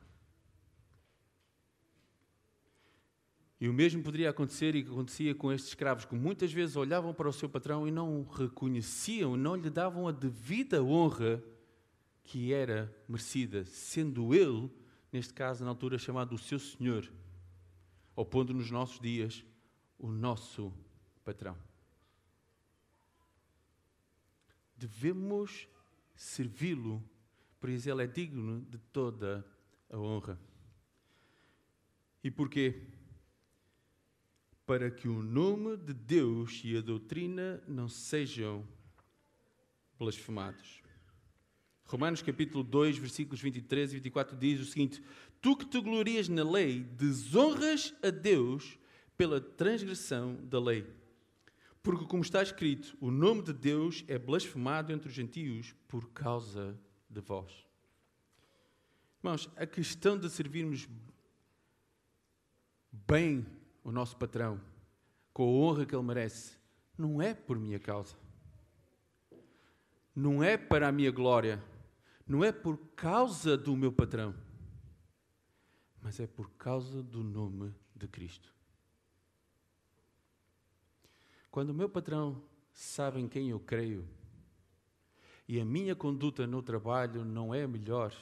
E 3.58 3.68
o 3.68 3.72
mesmo 3.72 4.02
poderia 4.02 4.28
acontecer 4.28 4.74
e 4.74 4.82
que 4.82 4.90
acontecia 4.90 5.34
com 5.34 5.50
estes 5.50 5.70
escravos, 5.70 6.04
que 6.04 6.14
muitas 6.14 6.52
vezes 6.52 6.76
olhavam 6.76 7.14
para 7.14 7.28
o 7.28 7.32
seu 7.32 7.48
patrão 7.48 7.88
e 7.88 7.90
não 7.90 8.20
o 8.20 8.24
reconheciam, 8.24 9.36
não 9.36 9.56
lhe 9.56 9.70
davam 9.70 10.06
a 10.06 10.12
devida 10.12 10.82
honra 10.82 11.42
que 12.22 12.52
era 12.52 12.94
merecida, 13.08 13.64
sendo 13.64 14.34
ele, 14.34 14.70
neste 15.10 15.32
caso, 15.32 15.64
na 15.64 15.70
altura, 15.70 15.96
chamado 15.96 16.34
o 16.34 16.38
seu 16.38 16.58
Senhor, 16.58 17.10
ou 18.14 18.26
pondo 18.26 18.52
nos 18.52 18.70
nossos 18.70 19.00
dias 19.00 19.44
o 19.98 20.08
nosso 20.08 20.72
patrão. 21.24 21.56
Devemos 24.76 25.68
servi-lo, 26.14 27.02
pois 27.60 27.86
ele 27.86 28.02
é 28.02 28.06
digno 28.06 28.60
de 28.62 28.78
toda 28.78 29.44
a 29.90 29.98
honra. 29.98 30.38
E 32.22 32.30
porquê? 32.30 32.82
Para 34.66 34.90
que 34.90 35.08
o 35.08 35.22
nome 35.22 35.76
de 35.76 35.94
Deus 35.94 36.60
e 36.64 36.76
a 36.76 36.80
doutrina 36.80 37.62
não 37.68 37.88
sejam 37.88 38.66
blasfemados. 39.98 40.82
Romanos 41.84 42.20
capítulo 42.20 42.64
2, 42.64 42.98
versículos 42.98 43.40
23 43.40 43.92
e 43.92 43.94
24 43.94 44.36
diz 44.36 44.60
o 44.60 44.64
seguinte: 44.64 45.00
Tu 45.40 45.56
que 45.56 45.66
te 45.66 45.80
glorias 45.80 46.28
na 46.28 46.42
lei, 46.42 46.82
desonras 46.82 47.94
a 48.02 48.10
Deus 48.10 48.76
pela 49.16 49.40
transgressão 49.40 50.34
da 50.44 50.58
lei. 50.58 50.84
Porque, 51.86 52.04
como 52.04 52.20
está 52.20 52.42
escrito, 52.42 52.98
o 53.00 53.12
nome 53.12 53.42
de 53.42 53.52
Deus 53.52 54.04
é 54.08 54.18
blasfemado 54.18 54.92
entre 54.92 55.08
os 55.08 55.14
gentios 55.14 55.72
por 55.86 56.10
causa 56.10 56.76
de 57.08 57.20
vós. 57.20 57.64
Irmãos, 59.20 59.48
a 59.54 59.64
questão 59.64 60.18
de 60.18 60.28
servirmos 60.28 60.88
bem 62.90 63.46
o 63.84 63.92
nosso 63.92 64.16
patrão, 64.16 64.60
com 65.32 65.44
a 65.44 65.46
honra 65.46 65.86
que 65.86 65.94
ele 65.94 66.02
merece, 66.02 66.58
não 66.98 67.22
é 67.22 67.32
por 67.32 67.56
minha 67.56 67.78
causa. 67.78 68.16
Não 70.12 70.42
é 70.42 70.56
para 70.56 70.88
a 70.88 70.92
minha 70.92 71.12
glória. 71.12 71.62
Não 72.26 72.42
é 72.42 72.50
por 72.50 72.78
causa 72.96 73.56
do 73.56 73.76
meu 73.76 73.92
patrão. 73.92 74.34
Mas 76.02 76.18
é 76.18 76.26
por 76.26 76.50
causa 76.58 77.00
do 77.00 77.22
nome 77.22 77.72
de 77.94 78.08
Cristo. 78.08 78.55
Quando 81.56 81.70
o 81.70 81.74
meu 81.74 81.88
patrão 81.88 82.42
sabe 82.70 83.18
em 83.18 83.26
quem 83.26 83.48
eu 83.48 83.58
creio 83.58 84.06
e 85.48 85.58
a 85.58 85.64
minha 85.64 85.96
conduta 85.96 86.46
no 86.46 86.62
trabalho 86.62 87.24
não 87.24 87.54
é 87.54 87.62
a 87.62 87.66
melhor, 87.66 88.14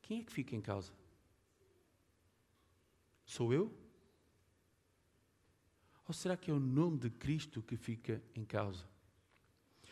quem 0.00 0.20
é 0.20 0.22
que 0.22 0.32
fica 0.32 0.54
em 0.54 0.60
causa? 0.60 0.92
Sou 3.26 3.52
eu? 3.52 3.74
Ou 6.06 6.14
será 6.14 6.36
que 6.36 6.52
é 6.52 6.54
o 6.54 6.60
nome 6.60 6.98
de 6.98 7.10
Cristo 7.10 7.60
que 7.62 7.76
fica 7.76 8.22
em 8.32 8.44
causa? 8.44 8.84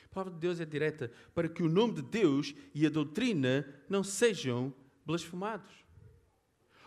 A 0.05 0.09
palavra 0.15 0.33
de 0.33 0.39
Deus 0.39 0.61
é 0.61 0.65
direta 0.65 1.11
para 1.35 1.49
que 1.49 1.65
o 1.65 1.69
nome 1.69 1.95
de 1.95 2.03
Deus 2.03 2.55
e 2.73 2.87
a 2.87 2.89
doutrina 2.89 3.67
não 3.89 4.05
sejam 4.05 4.73
blasfemados. 5.05 5.85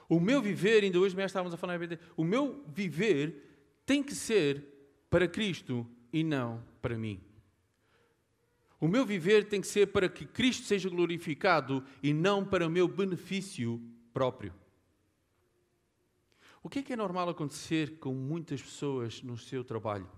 O 0.07 0.17
meu 0.17 0.41
viver, 0.41 0.81
ainda 0.81 0.97
hoje 0.97 1.13
mesmo 1.13 1.27
estávamos 1.27 1.53
a 1.53 1.57
falar, 1.57 1.77
o 2.15 2.23
meu 2.23 2.63
viver 2.69 3.81
tem 3.85 4.01
que 4.01 4.15
ser 4.15 4.71
para 5.11 5.27
Cristo 5.27 5.85
e 6.11 6.23
não 6.23 6.63
para 6.81 6.97
mim. 6.97 7.21
O 8.79 8.87
meu 8.87 9.05
viver 9.05 9.47
tem 9.47 9.59
que 9.61 9.67
ser 9.67 9.87
para 9.87 10.09
que 10.09 10.25
Cristo 10.25 10.65
seja 10.65 10.89
glorificado 10.89 11.85
e 12.01 12.13
não 12.13 12.43
para 12.43 12.65
o 12.65 12.69
meu 12.69 12.87
benefício 12.87 13.79
próprio. 14.13 14.53
O 16.63 16.69
que 16.69 16.79
é 16.79 16.83
que 16.83 16.93
é 16.93 16.95
normal 16.95 17.27
acontecer 17.29 17.99
com 17.99 18.13
muitas 18.13 18.61
pessoas 18.61 19.21
no 19.21 19.37
seu 19.37 19.63
trabalho? 19.63 20.09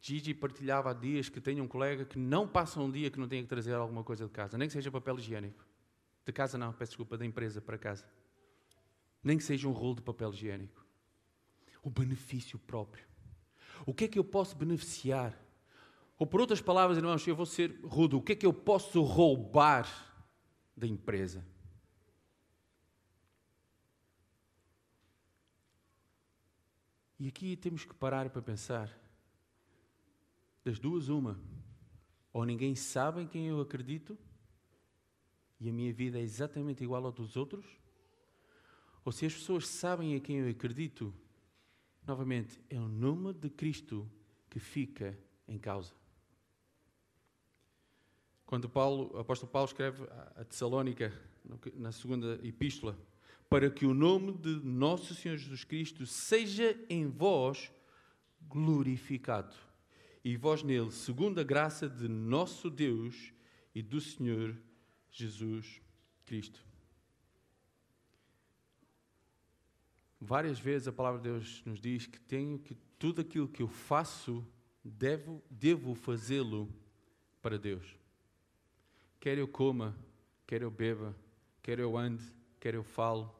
Gigi 0.00 0.32
partilhava 0.32 0.90
há 0.90 0.94
dias 0.94 1.28
que 1.28 1.40
tem 1.40 1.60
um 1.60 1.68
colega 1.68 2.04
que 2.04 2.18
não 2.18 2.48
passa 2.48 2.80
um 2.80 2.90
dia 2.90 3.10
que 3.10 3.20
não 3.20 3.28
tenha 3.28 3.42
que 3.42 3.48
trazer 3.48 3.74
alguma 3.74 4.02
coisa 4.02 4.24
de 4.24 4.30
casa, 4.30 4.56
nem 4.56 4.68
que 4.68 4.72
seja 4.72 4.90
papel 4.90 5.18
higiênico. 5.18 5.64
De 6.24 6.32
casa 6.32 6.56
não, 6.56 6.72
peço 6.72 6.92
desculpa, 6.92 7.18
da 7.18 7.26
empresa 7.26 7.60
para 7.60 7.76
casa. 7.76 8.06
Nem 9.22 9.36
que 9.36 9.44
seja 9.44 9.68
um 9.68 9.72
rolo 9.72 9.96
de 9.96 10.02
papel 10.02 10.30
higiênico. 10.30 10.84
O 11.82 11.90
benefício 11.90 12.58
próprio. 12.58 13.13
O 13.86 13.92
que 13.92 14.04
é 14.04 14.08
que 14.08 14.18
eu 14.18 14.24
posso 14.24 14.56
beneficiar? 14.56 15.38
Ou 16.18 16.26
por 16.26 16.40
outras 16.40 16.60
palavras, 16.60 16.96
irmãos, 16.96 17.26
eu 17.26 17.36
vou 17.36 17.46
ser 17.46 17.80
rude, 17.84 18.16
o 18.16 18.22
que 18.22 18.32
é 18.32 18.36
que 18.36 18.46
eu 18.46 18.52
posso 18.52 19.02
roubar 19.02 19.86
da 20.76 20.86
empresa? 20.86 21.44
E 27.18 27.28
aqui 27.28 27.56
temos 27.56 27.84
que 27.84 27.94
parar 27.94 28.28
para 28.30 28.42
pensar. 28.42 28.90
Das 30.64 30.78
duas, 30.78 31.08
uma. 31.08 31.38
Ou 32.32 32.44
ninguém 32.44 32.74
sabe 32.74 33.22
em 33.22 33.26
quem 33.26 33.46
eu 33.46 33.60
acredito, 33.60 34.18
e 35.60 35.68
a 35.68 35.72
minha 35.72 35.92
vida 35.92 36.18
é 36.18 36.22
exatamente 36.22 36.82
igual 36.82 37.04
ao 37.04 37.12
dos 37.12 37.36
outros, 37.36 37.64
ou 39.04 39.12
se 39.12 39.26
as 39.26 39.34
pessoas 39.34 39.68
sabem 39.68 40.14
em 40.14 40.20
quem 40.20 40.38
eu 40.38 40.50
acredito, 40.50 41.14
Novamente, 42.06 42.60
é 42.68 42.78
o 42.78 42.86
nome 42.86 43.32
de 43.32 43.48
Cristo 43.48 44.10
que 44.50 44.60
fica 44.60 45.18
em 45.48 45.58
causa. 45.58 45.92
Quando 48.44 48.68
Paulo, 48.68 49.10
o 49.14 49.18
apóstolo 49.18 49.50
Paulo 49.50 49.66
escreve 49.66 50.04
a 50.36 50.44
Tessalónica, 50.44 51.12
na 51.74 51.92
segunda 51.92 52.38
epístola, 52.46 52.98
para 53.48 53.70
que 53.70 53.86
o 53.86 53.94
nome 53.94 54.32
de 54.32 54.60
nosso 54.64 55.14
Senhor 55.14 55.36
Jesus 55.36 55.64
Cristo 55.64 56.06
seja 56.06 56.78
em 56.88 57.08
vós 57.08 57.72
glorificado, 58.42 59.54
e 60.22 60.36
vós 60.36 60.62
nele, 60.62 60.90
segundo 60.90 61.40
a 61.40 61.44
graça 61.44 61.88
de 61.88 62.06
nosso 62.06 62.70
Deus 62.70 63.32
e 63.74 63.82
do 63.82 64.00
Senhor 64.00 64.56
Jesus 65.10 65.80
Cristo. 66.24 66.64
Várias 70.24 70.58
vezes 70.58 70.88
a 70.88 70.92
palavra 70.92 71.20
de 71.20 71.28
Deus 71.28 71.62
nos 71.66 71.78
diz 71.78 72.06
que 72.06 72.18
tenho 72.18 72.58
que 72.58 72.74
tudo 72.98 73.20
aquilo 73.20 73.46
que 73.46 73.62
eu 73.62 73.68
faço 73.68 74.42
devo, 74.82 75.42
devo 75.50 75.94
fazê-lo 75.94 76.66
para 77.42 77.58
Deus. 77.58 77.94
Quer 79.20 79.36
eu 79.36 79.46
coma, 79.46 79.94
quer 80.46 80.62
eu 80.62 80.70
beba, 80.70 81.14
quer 81.62 81.78
eu 81.78 81.94
ande, 81.94 82.24
quer 82.58 82.74
eu 82.74 82.82
falo. 82.82 83.34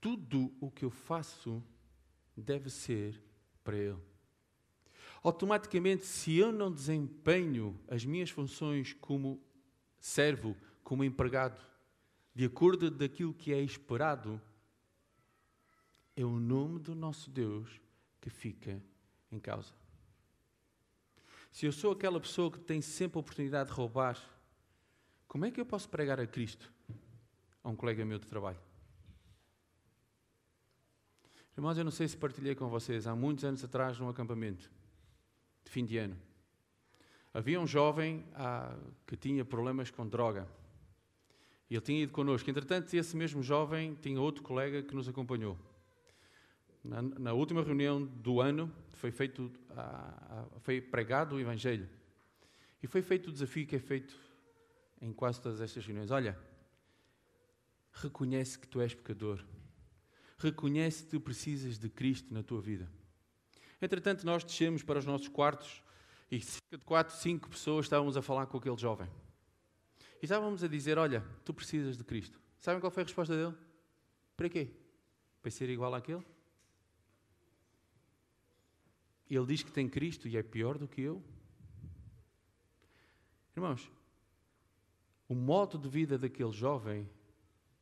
Tudo 0.00 0.54
o 0.60 0.70
que 0.70 0.84
eu 0.84 0.90
faço 0.90 1.60
deve 2.36 2.70
ser 2.70 3.20
para 3.64 3.76
Ele. 3.76 3.98
Automaticamente, 5.20 6.06
se 6.06 6.36
eu 6.36 6.52
não 6.52 6.72
desempenho 6.72 7.76
as 7.88 8.04
minhas 8.04 8.30
funções 8.30 8.92
como 8.92 9.42
servo, 9.98 10.56
como 10.84 11.02
empregado, 11.02 11.60
de 12.32 12.44
acordo 12.44 12.88
daquilo 12.88 13.34
que 13.34 13.52
é 13.52 13.60
esperado, 13.60 14.40
é 16.16 16.24
o 16.24 16.40
nome 16.40 16.78
do 16.78 16.94
nosso 16.94 17.30
Deus 17.30 17.80
que 18.20 18.30
fica 18.30 18.82
em 19.30 19.38
causa. 19.38 19.72
Se 21.52 21.66
eu 21.66 21.72
sou 21.72 21.92
aquela 21.92 22.18
pessoa 22.18 22.50
que 22.50 22.58
tem 22.58 22.80
sempre 22.80 23.18
a 23.18 23.20
oportunidade 23.20 23.68
de 23.68 23.74
roubar, 23.74 24.18
como 25.28 25.44
é 25.44 25.50
que 25.50 25.60
eu 25.60 25.66
posso 25.66 25.88
pregar 25.88 26.18
a 26.18 26.26
Cristo 26.26 26.72
a 27.62 27.68
um 27.68 27.76
colega 27.76 28.04
meu 28.04 28.18
de 28.18 28.26
trabalho? 28.26 28.58
Irmãos, 31.56 31.78
eu 31.78 31.84
não 31.84 31.90
sei 31.90 32.08
se 32.08 32.16
partilhei 32.16 32.54
com 32.54 32.68
vocês, 32.68 33.06
há 33.06 33.14
muitos 33.14 33.44
anos 33.44 33.64
atrás, 33.64 33.98
num 33.98 34.08
acampamento 34.08 34.70
de 35.64 35.70
fim 35.70 35.84
de 35.84 35.96
ano, 35.98 36.16
havia 37.32 37.60
um 37.60 37.66
jovem 37.66 38.24
ah, 38.34 38.76
que 39.06 39.16
tinha 39.16 39.44
problemas 39.44 39.90
com 39.90 40.06
droga. 40.06 40.46
E 41.68 41.74
ele 41.74 41.80
tinha 41.82 42.02
ido 42.02 42.12
connosco. 42.12 42.48
Entretanto, 42.48 42.94
esse 42.94 43.16
mesmo 43.16 43.42
jovem 43.42 43.94
tinha 43.94 44.20
outro 44.20 44.42
colega 44.42 44.82
que 44.82 44.94
nos 44.94 45.08
acompanhou. 45.08 45.58
Na, 46.86 47.02
na 47.02 47.32
última 47.32 47.62
reunião 47.62 48.04
do 48.04 48.40
ano 48.40 48.72
foi 48.92 49.10
feito, 49.10 49.52
a, 49.70 50.44
a, 50.56 50.60
foi 50.60 50.80
pregado 50.80 51.34
o 51.34 51.40
Evangelho. 51.40 51.88
E 52.82 52.86
foi 52.86 53.02
feito 53.02 53.28
o 53.28 53.32
desafio 53.32 53.66
que 53.66 53.74
é 53.74 53.78
feito 53.78 54.16
em 55.00 55.12
quase 55.12 55.40
todas 55.40 55.60
estas 55.60 55.84
reuniões. 55.84 56.10
Olha, 56.10 56.38
reconhece 57.92 58.58
que 58.58 58.68
tu 58.68 58.80
és 58.80 58.94
pecador. 58.94 59.44
Reconhece 60.38 61.04
que 61.04 61.10
tu 61.10 61.20
precisas 61.20 61.78
de 61.78 61.88
Cristo 61.88 62.32
na 62.32 62.42
tua 62.42 62.60
vida. 62.60 62.88
Entretanto, 63.82 64.24
nós 64.24 64.44
descemos 64.44 64.82
para 64.82 64.98
os 64.98 65.04
nossos 65.04 65.28
quartos 65.28 65.82
e 66.30 66.40
cerca 66.40 66.78
de 66.78 66.84
quatro, 66.84 67.14
cinco 67.16 67.48
pessoas 67.48 67.86
estávamos 67.86 68.16
a 68.16 68.22
falar 68.22 68.46
com 68.46 68.58
aquele 68.58 68.76
jovem. 68.76 69.08
E 70.20 70.24
estávamos 70.24 70.62
a 70.62 70.68
dizer: 70.68 70.98
Olha, 70.98 71.24
tu 71.44 71.52
precisas 71.52 71.96
de 71.96 72.04
Cristo. 72.04 72.40
Sabem 72.60 72.80
qual 72.80 72.90
foi 72.90 73.02
a 73.02 73.06
resposta 73.06 73.34
dele? 73.36 73.54
Para 74.36 74.48
quê? 74.48 74.70
Para 75.42 75.50
ser 75.50 75.68
igual 75.70 75.94
àquele? 75.94 76.24
Ele 79.28 79.46
diz 79.46 79.62
que 79.62 79.72
tem 79.72 79.88
Cristo 79.88 80.28
e 80.28 80.36
é 80.36 80.42
pior 80.42 80.78
do 80.78 80.86
que 80.86 81.00
eu. 81.00 81.22
Irmãos, 83.56 83.90
o 85.28 85.34
modo 85.34 85.78
de 85.78 85.88
vida 85.88 86.18
daquele 86.18 86.52
jovem 86.52 87.08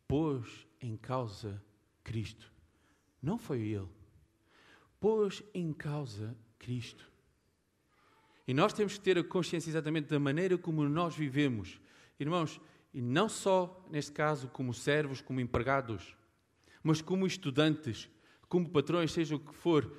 pôs 0.09 0.67
em 0.81 0.97
causa 0.97 1.63
Cristo. 2.03 2.51
Não 3.21 3.39
foi 3.39 3.61
ele. 3.61 3.89
Pôs 5.01 5.43
em 5.53 5.73
causa 5.73 6.37
Cristo. 6.59 7.11
E 8.47 8.55
nós 8.55 8.73
temos 8.73 8.95
que 8.95 9.01
ter 9.01 9.19
a 9.19 9.25
consciência 9.25 9.71
exatamente 9.71 10.09
da 10.09 10.19
maneira 10.19 10.57
como 10.57 10.89
nós 10.89 11.17
vivemos. 11.17 11.81
Irmãos, 12.21 12.61
e 12.93 13.01
não 13.01 13.29
só, 13.29 13.85
neste 13.91 14.13
caso, 14.13 14.49
como 14.49 14.73
servos, 14.73 15.21
como 15.21 15.41
empregados, 15.41 16.17
mas 16.83 17.01
como 17.01 17.27
estudantes, 17.27 18.09
como 18.49 18.69
patrões, 18.69 19.13
seja 19.13 19.35
o 19.35 19.41
que 19.41 19.55
for 19.55 19.97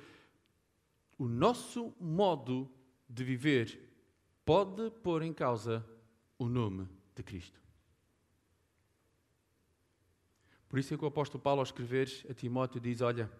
o 1.18 1.26
nosso 1.26 1.94
modo 1.98 2.70
de 3.08 3.24
viver 3.24 3.80
pode 4.44 4.90
pôr 5.02 5.22
em 5.22 5.32
causa 5.32 5.84
o 6.38 6.48
nome 6.48 6.86
de 7.14 7.22
Cristo. 7.22 7.60
Por 10.68 10.78
isso 10.78 10.92
é 10.92 10.96
que 10.96 11.04
o 11.04 11.08
apóstolo 11.08 11.42
Paulo, 11.42 11.60
ao 11.60 11.64
escrever 11.64 12.10
a 12.28 12.34
Timóteo, 12.34 12.80
diz: 12.80 13.00
Olha, 13.00 13.30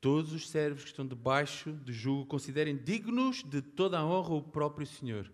todos 0.00 0.32
os 0.32 0.48
servos 0.48 0.84
que 0.84 0.90
estão 0.90 1.06
debaixo 1.06 1.72
de 1.72 1.92
julgo 1.92 2.26
considerem 2.26 2.76
dignos 2.76 3.42
de 3.42 3.60
toda 3.62 3.98
a 3.98 4.04
honra 4.04 4.34
o 4.34 4.42
próprio 4.42 4.86
Senhor. 4.86 5.30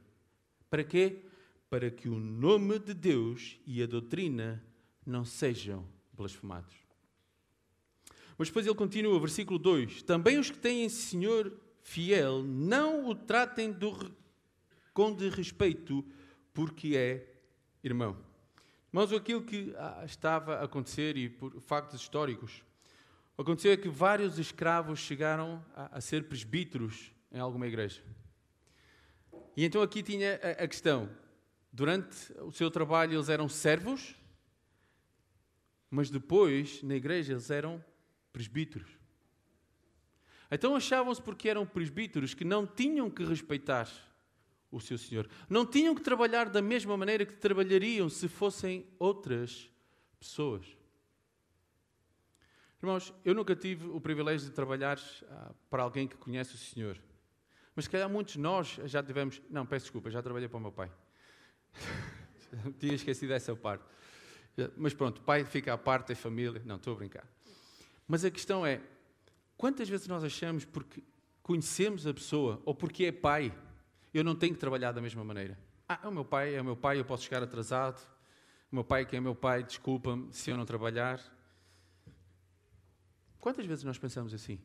Para 0.71 0.85
quê? 0.85 1.25
Para 1.69 1.91
que 1.91 2.09
o 2.09 2.19
nome 2.19 2.79
de 2.79 2.95
Deus 2.95 3.59
e 3.67 3.83
a 3.83 3.87
doutrina 3.87 4.65
não 5.05 5.25
sejam 5.25 5.87
blasfemados. 6.13 6.75
Mas 8.39 8.49
depois 8.49 8.67
ele 8.67 8.75
continua, 8.75 9.19
versículo 9.21 9.59
2: 9.59 10.03
Também 10.03 10.39
os 10.39 10.51
que 10.51 10.59
têm 10.59 10.89
Senhor 10.89 11.53
fiel 11.83 12.43
não 12.43 13.09
o 13.09 13.15
tratem 13.15 13.73
do, 13.73 14.15
com 14.93 15.13
desrespeito, 15.13 16.05
porque 16.53 16.97
é 16.97 17.29
irmão. 17.83 18.17
Mas 18.91 19.13
aquilo 19.13 19.43
que 19.43 19.75
ah, 19.77 20.03
estava 20.05 20.57
a 20.57 20.65
acontecer, 20.65 21.17
e 21.17 21.29
por 21.29 21.59
factos 21.61 22.01
históricos, 22.01 22.63
aconteceu 23.37 23.73
é 23.73 23.77
que 23.77 23.89
vários 23.89 24.39
escravos 24.39 24.99
chegaram 25.01 25.65
a, 25.75 25.97
a 25.97 26.01
ser 26.01 26.29
presbíteros 26.29 27.11
em 27.33 27.39
alguma 27.39 27.67
igreja. 27.67 28.03
E 29.57 29.65
então 29.65 29.83
aqui 29.83 30.03
tinha 30.03 30.39
a, 30.43 30.65
a 30.65 30.69
questão: 30.69 31.09
durante 31.73 32.33
o 32.41 32.53
seu 32.53 32.71
trabalho 32.71 33.15
eles 33.15 33.29
eram 33.29 33.49
servos, 33.49 34.15
mas 35.91 36.11
depois 36.11 36.83
na 36.83 36.95
igreja 36.95 37.33
eles 37.33 37.51
eram 37.51 37.83
presbíteros. 38.33 38.91
Então 40.51 40.77
achavam-se, 40.77 41.21
porque 41.21 41.49
eram 41.49 41.67
presbíteros, 41.67 42.35
que 42.35 42.45
não 42.45 42.67
tinham 42.67 43.11
que 43.11 43.25
respeitar 43.25 43.89
o 44.71 44.81
seu 44.81 44.99
Senhor. 44.99 45.29
Não 45.49 45.67
tinham 45.67 45.95
que 45.95 46.01
trabalhar 46.01 46.49
da 46.49 46.63
mesma 46.63 46.97
maneira 46.97 47.25
que 47.25 47.35
trabalhariam 47.35 48.09
se 48.09 48.29
fossem 48.29 48.87
outras 48.99 49.71
pessoas. 50.19 50.67
Irmãos, 52.83 53.15
eu 53.25 53.35
nunca 53.35 53.55
tive 53.55 53.87
o 53.87 54.01
privilégio 54.01 54.49
de 54.49 54.55
trabalhar 54.55 54.99
ah, 55.31 55.53
para 55.71 55.85
alguém 55.85 56.09
que 56.09 56.17
conhece 56.17 56.55
o 56.55 56.59
Senhor. 56.59 56.99
Mas 57.77 57.85
se 57.85 57.91
calhar 57.91 58.09
muitos 58.09 58.35
de 58.35 58.41
nós 58.41 58.79
já 58.85 59.03
tivemos. 59.03 59.41
Não, 59.49 59.65
peço 59.65 59.85
desculpa, 59.85 60.11
já 60.11 60.21
trabalhei 60.21 60.49
para 60.49 60.59
o 60.59 60.61
meu 60.61 60.73
pai. 60.73 60.91
Tinha 62.81 62.95
esquecido 62.95 63.33
essa 63.33 63.55
parte. 63.55 63.85
Mas 64.77 64.93
pronto, 64.93 65.23
pai 65.23 65.45
fica 65.45 65.73
à 65.73 65.79
parte 65.79 66.09
da 66.09 66.17
família. 66.17 66.61
Não, 66.65 66.77
estou 66.77 66.93
a 66.95 66.97
brincar. 66.97 67.27
Mas 68.13 68.27
a 68.27 68.31
questão 68.31 68.67
é: 68.67 68.79
quantas 69.57 69.89
vezes 69.89 70.07
nós 70.07 70.23
achamos 70.23 70.67
porque 70.67 71.03
conhecemos 71.43 72.07
a 72.07 72.13
pessoa 72.13 72.61
ou 72.63 72.75
porque 72.75 73.07
é 73.07 73.11
pai, 73.11 73.57
eu 74.13 74.23
não 74.23 74.37
tenho 74.37 74.53
que 74.53 74.61
trabalhar 74.61 74.93
da 74.93 75.01
mesma 75.01 75.25
maneira? 75.25 75.59
Ah, 75.89 75.99
é 76.05 76.09
o 76.09 76.13
meu 76.13 76.23
pai, 76.23 76.55
é 76.55 76.61
o 76.61 76.65
meu 76.65 76.77
pai, 76.77 77.01
eu 77.01 77.07
posso 77.07 77.25
chegar 77.25 77.43
atrasado. 77.43 78.07
O 78.71 78.75
meu 78.75 78.85
pai, 78.85 79.07
que 79.07 79.17
é 79.17 79.21
meu 79.21 79.35
pai, 79.35 79.63
desculpa-me 79.63 80.31
se 80.31 80.51
eu 80.51 80.59
não 80.59 80.67
trabalhar. 80.67 81.23
Quantas 83.41 83.65
vezes 83.65 83.83
nós 83.83 83.97
pensamos 83.97 84.35
assim? 84.35 84.61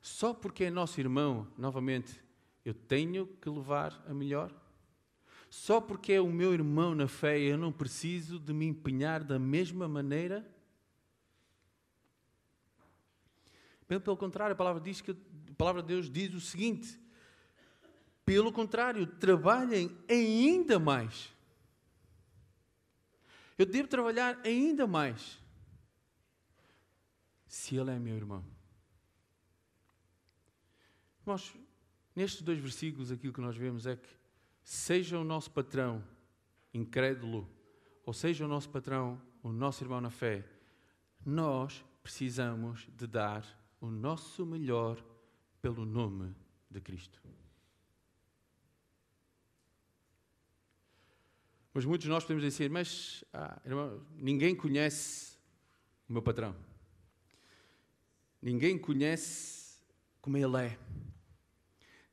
Só 0.00 0.32
porque 0.32 0.64
é 0.64 0.70
nosso 0.70 0.98
irmão, 0.98 1.46
novamente, 1.58 2.18
eu 2.64 2.72
tenho 2.72 3.26
que 3.26 3.50
levar 3.50 4.02
a 4.08 4.14
melhor? 4.14 4.50
Só 5.50 5.82
porque 5.82 6.14
é 6.14 6.20
o 6.20 6.32
meu 6.32 6.54
irmão 6.54 6.94
na 6.94 7.06
fé, 7.06 7.38
eu 7.38 7.58
não 7.58 7.70
preciso 7.70 8.38
de 8.38 8.54
me 8.54 8.64
empenhar 8.64 9.22
da 9.22 9.38
mesma 9.38 9.86
maneira? 9.86 10.55
Pelo, 13.86 14.16
contrário, 14.16 14.52
a 14.52 14.56
palavra, 14.56 14.80
diz 14.80 15.00
que, 15.00 15.12
a 15.12 15.54
palavra 15.56 15.82
de 15.82 15.88
Deus 15.88 16.10
diz 16.10 16.34
o 16.34 16.40
seguinte: 16.40 16.98
pelo 18.24 18.52
contrário, 18.52 19.06
trabalhem 19.06 19.96
ainda 20.10 20.80
mais. 20.80 21.32
Eu 23.56 23.64
devo 23.64 23.88
trabalhar 23.88 24.38
ainda 24.44 24.86
mais 24.86 25.40
se 27.46 27.76
ele 27.76 27.90
é 27.92 27.98
meu 27.98 28.16
irmão. 28.16 28.44
Nós, 31.24 31.54
nestes 32.14 32.42
dois 32.42 32.58
versículos, 32.58 33.10
aquilo 33.12 33.32
que 33.32 33.40
nós 33.40 33.56
vemos 33.56 33.86
é 33.86 33.96
que, 33.96 34.08
seja 34.62 35.18
o 35.18 35.24
nosso 35.24 35.50
patrão 35.52 36.04
incrédulo, 36.74 37.48
ou 38.04 38.12
seja 38.12 38.44
o 38.44 38.48
nosso 38.48 38.68
patrão, 38.68 39.22
o 39.42 39.50
nosso 39.50 39.82
irmão 39.84 40.00
na 40.00 40.10
fé, 40.10 40.44
nós 41.24 41.84
precisamos 42.02 42.88
de 42.96 43.06
dar 43.06 43.46
o 43.86 43.90
nosso 43.90 44.44
melhor 44.44 45.02
pelo 45.62 45.84
nome 45.84 46.34
de 46.68 46.80
Cristo. 46.80 47.22
Mas 51.72 51.84
muitos 51.84 52.04
de 52.04 52.10
nós 52.10 52.24
podemos 52.24 52.42
dizer, 52.42 52.68
mas 52.70 53.22
ah, 53.32 53.60
irmão, 53.64 54.04
ninguém 54.16 54.56
conhece 54.56 55.36
o 56.08 56.12
meu 56.12 56.22
patrão. 56.22 56.56
Ninguém 58.40 58.78
conhece 58.78 59.78
como 60.20 60.36
ele 60.36 60.66
é. 60.66 60.78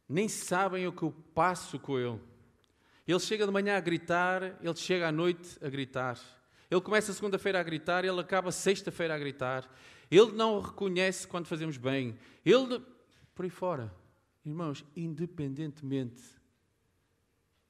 Nem 0.08 0.28
sabem 0.28 0.86
o 0.86 0.92
que 0.92 1.04
eu 1.04 1.12
passo 1.34 1.80
com 1.80 1.98
ele. 1.98 2.20
Ele 3.08 3.20
chega 3.20 3.46
de 3.46 3.52
manhã 3.52 3.78
a 3.78 3.82
gritar, 3.82 4.58
ele 4.62 4.76
chega 4.76 5.08
à 5.08 5.12
noite 5.12 5.58
a 5.62 5.70
gritar. 5.70 6.20
Ele 6.70 6.82
começa 6.82 7.14
segunda-feira 7.14 7.60
a 7.60 7.64
gritar, 7.64 8.06
ele 8.06 8.20
acaba 8.20 8.52
sexta-feira 8.52 9.16
a 9.16 9.18
gritar. 9.18 9.70
Ele 10.14 10.32
não 10.34 10.62
reconhece 10.62 11.28
quando 11.28 11.48
fazemos 11.48 11.76
bem. 11.76 12.16
Ele. 12.46 12.80
Por 13.34 13.46
aí 13.46 13.50
fora. 13.50 13.92
Irmãos, 14.46 14.86
independentemente 14.96 16.22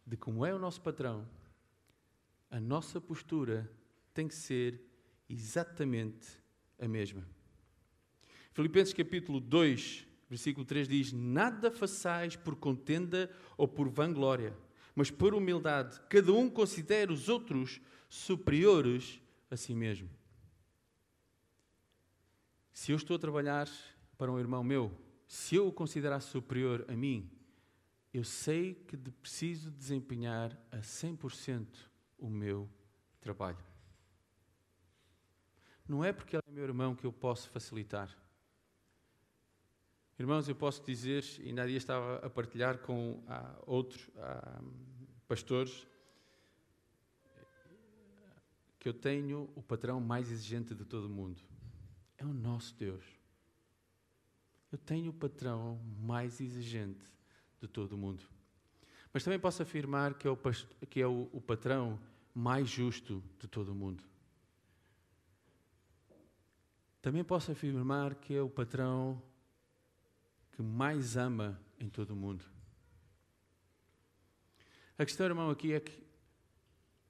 de 0.06 0.18
como 0.18 0.46
é 0.46 0.54
o 0.54 0.60
nosso 0.60 0.82
patrão, 0.82 1.26
a 2.52 2.60
nossa 2.60 3.00
postura 3.00 3.72
tem 4.14 4.28
que 4.28 4.36
ser 4.36 4.82
exatamente 5.30 6.28
a 6.78 6.86
mesma. 6.86 7.26
Filipenses 8.52 8.94
capítulo 8.94 9.40
2, 9.40 10.06
versículo 10.30 10.66
3 10.66 10.88
diz: 10.88 11.14
Nada 11.14 11.72
façais 11.72 12.36
por 12.36 12.58
contenda 12.58 13.32
ou 13.56 13.70
por 13.70 13.88
vanglória, 13.88 14.54
mas 14.94 15.10
por 15.10 15.34
humildade, 15.34 16.02
cada 16.10 16.34
um 16.34 16.50
considere 16.50 17.14
os 17.14 17.30
outros 17.30 17.80
superiores 18.10 19.22
a 19.50 19.56
si 19.56 19.74
mesmo. 19.74 20.10
Se 22.74 22.92
eu 22.92 22.98
estou 22.98 23.16
a 23.16 23.20
trabalhar 23.20 23.70
para 24.18 24.32
um 24.32 24.40
irmão 24.40 24.64
meu, 24.64 24.92
se 25.28 25.56
eu 25.56 25.68
o 25.68 25.72
considerar 25.72 26.20
superior 26.20 26.84
a 26.90 26.94
mim, 26.94 27.32
eu 28.12 28.24
sei 28.24 28.74
que 28.74 28.98
preciso 28.98 29.72
desempenhar 29.72 30.58
a 30.72 30.78
100% 30.78 31.68
o 32.18 32.30
meu 32.30 32.68
trabalho. 33.22 33.64
Não 35.88 36.04
é 36.04 36.12
porque 36.12 36.36
ele 36.36 36.44
é 36.48 36.52
meu 36.52 36.64
irmão 36.64 36.96
que 36.96 37.06
eu 37.06 37.14
posso 37.14 37.50
facilitar. 37.50 38.10
Irmãos, 40.18 40.48
eu 40.48 40.56
posso 40.56 40.84
dizer, 40.84 41.24
e 41.42 41.52
na 41.52 41.66
dia 41.66 41.78
estava 41.78 42.26
a 42.26 42.30
partilhar 42.30 42.80
com 42.80 43.24
ah, 43.28 43.56
outros 43.66 44.10
ah, 44.18 44.62
pastores, 45.28 45.88
que 48.80 48.90
eu 48.90 48.94
tenho 48.94 49.50
o 49.56 49.62
patrão 49.62 50.00
mais 50.00 50.32
exigente 50.32 50.76
de 50.76 50.86
todo 50.86 51.06
o 51.06 51.10
mundo. 51.10 51.42
É 52.18 52.26
o 52.26 52.34
nosso 52.34 52.76
Deus. 52.76 53.04
Eu 54.72 54.78
tenho 54.78 55.12
o 55.12 55.14
patrão 55.14 55.80
mais 56.00 56.42
exigente 56.42 57.06
de 57.62 57.68
todo 57.68 57.94
o 57.94 57.98
mundo. 57.98 58.24
Mas 59.14 59.24
também 59.24 59.40
posso 59.40 59.62
afirmar 59.62 60.16
que 60.16 60.28
é 60.28 60.32
o, 60.32 60.38
que 60.90 61.00
é 61.00 61.08
o, 61.08 61.30
o 61.32 61.40
patrão 61.40 62.00
mais 62.34 62.68
justo 62.68 63.24
de 63.40 63.48
todo 63.48 63.70
o 63.70 63.76
mundo. 63.76 64.04
Também 67.02 67.24
posso 67.24 67.52
afirmar 67.52 68.16
que 68.16 68.34
é 68.34 68.42
o 68.42 68.50
patrão 68.50 69.22
que 70.54 70.62
mais 70.62 71.18
ama 71.18 71.60
em 71.80 71.90
todo 71.90 72.12
o 72.12 72.16
mundo. 72.16 72.44
A 74.98 75.06
questão, 75.06 75.26
irmão, 75.26 75.50
aqui 75.50 75.74
é 75.74 75.80
que 75.80 76.02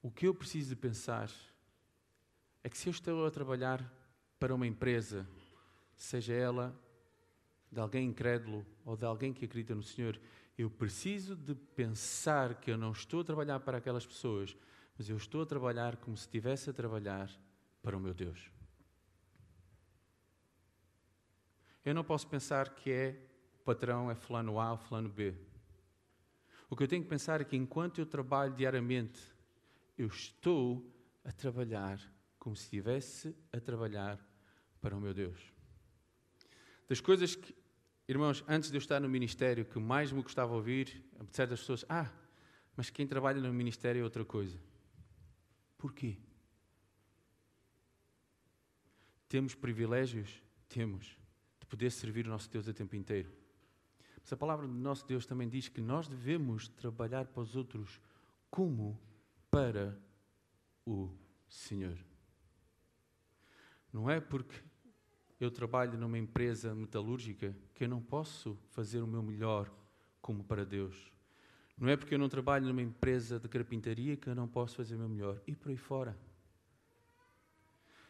o 0.02 0.10
que 0.10 0.26
eu 0.26 0.34
preciso 0.34 0.70
de 0.70 0.76
pensar 0.76 1.30
é 2.62 2.68
que 2.68 2.76
se 2.76 2.88
eu 2.88 2.90
estou 2.90 3.24
a 3.24 3.30
trabalhar 3.30 3.80
para 4.44 4.54
uma 4.54 4.66
empresa, 4.66 5.26
seja 5.96 6.34
ela 6.34 6.78
de 7.72 7.80
alguém 7.80 8.10
incrédulo 8.10 8.66
ou 8.84 8.94
de 8.94 9.06
alguém 9.06 9.32
que 9.32 9.46
acredita 9.46 9.74
no 9.74 9.82
Senhor, 9.82 10.20
eu 10.58 10.68
preciso 10.68 11.34
de 11.34 11.54
pensar 11.54 12.56
que 12.56 12.70
eu 12.70 12.76
não 12.76 12.92
estou 12.92 13.22
a 13.22 13.24
trabalhar 13.24 13.60
para 13.60 13.78
aquelas 13.78 14.04
pessoas, 14.04 14.54
mas 14.98 15.08
eu 15.08 15.16
estou 15.16 15.40
a 15.40 15.46
trabalhar 15.46 15.96
como 15.96 16.14
se 16.14 16.24
estivesse 16.24 16.68
a 16.68 16.74
trabalhar 16.74 17.30
para 17.82 17.96
o 17.96 18.00
meu 18.00 18.12
Deus. 18.12 18.50
Eu 21.82 21.94
não 21.94 22.04
posso 22.04 22.28
pensar 22.28 22.74
que 22.74 22.90
é 22.90 23.26
o 23.54 23.64
patrão 23.64 24.10
é 24.10 24.14
fulano 24.14 24.60
A 24.60 24.72
ou 24.72 24.76
fulano 24.76 25.08
B. 25.08 25.34
O 26.68 26.76
que 26.76 26.82
eu 26.82 26.88
tenho 26.88 27.02
que 27.02 27.08
pensar 27.08 27.40
é 27.40 27.44
que 27.44 27.56
enquanto 27.56 27.98
eu 27.98 28.04
trabalho 28.04 28.52
diariamente, 28.52 29.22
eu 29.96 30.08
estou 30.08 30.86
a 31.24 31.32
trabalhar 31.32 31.98
como 32.38 32.54
se 32.54 32.64
estivesse 32.64 33.34
a 33.50 33.58
trabalhar 33.58 34.33
para 34.84 34.94
o 34.94 35.00
meu 35.00 35.14
Deus. 35.14 35.40
Das 36.86 37.00
coisas 37.00 37.34
que, 37.34 37.54
irmãos, 38.06 38.44
antes 38.46 38.70
de 38.70 38.76
eu 38.76 38.78
estar 38.78 39.00
no 39.00 39.08
ministério, 39.08 39.64
que 39.64 39.78
mais 39.78 40.12
me 40.12 40.20
gostava 40.20 40.52
ouvir, 40.52 41.02
de 41.22 41.34
certas 41.34 41.60
pessoas, 41.60 41.86
ah, 41.88 42.12
mas 42.76 42.90
quem 42.90 43.06
trabalha 43.06 43.40
no 43.40 43.50
ministério 43.50 44.02
é 44.02 44.04
outra 44.04 44.26
coisa. 44.26 44.60
Porquê? 45.78 46.18
Temos 49.26 49.54
privilégios? 49.54 50.42
Temos. 50.68 51.16
De 51.58 51.64
poder 51.64 51.90
servir 51.90 52.26
o 52.26 52.28
nosso 52.28 52.50
Deus 52.50 52.68
o 52.68 52.74
tempo 52.74 52.94
inteiro. 52.94 53.32
Mas 54.20 54.30
a 54.34 54.36
palavra 54.36 54.66
do 54.66 54.74
nosso 54.74 55.06
Deus 55.06 55.24
também 55.24 55.48
diz 55.48 55.66
que 55.66 55.80
nós 55.80 56.08
devemos 56.08 56.68
trabalhar 56.68 57.24
para 57.24 57.42
os 57.42 57.56
outros 57.56 57.98
como 58.50 59.00
para 59.50 59.98
o 60.84 61.08
Senhor. 61.48 61.96
Não 63.90 64.10
é 64.10 64.20
porque 64.20 64.73
eu 65.40 65.50
trabalho 65.50 65.98
numa 65.98 66.18
empresa 66.18 66.74
metalúrgica 66.74 67.56
que 67.74 67.84
eu 67.84 67.88
não 67.88 68.00
posso 68.00 68.58
fazer 68.70 69.00
o 69.00 69.06
meu 69.06 69.22
melhor 69.22 69.70
como 70.20 70.44
para 70.44 70.64
Deus. 70.64 71.12
Não 71.76 71.88
é 71.88 71.96
porque 71.96 72.14
eu 72.14 72.18
não 72.18 72.28
trabalho 72.28 72.66
numa 72.66 72.82
empresa 72.82 73.38
de 73.38 73.48
carpintaria 73.48 74.16
que 74.16 74.28
eu 74.28 74.34
não 74.34 74.46
posso 74.46 74.76
fazer 74.76 74.94
o 74.94 74.98
meu 74.98 75.08
melhor. 75.08 75.40
E 75.46 75.54
por 75.54 75.70
aí 75.70 75.76
fora. 75.76 76.16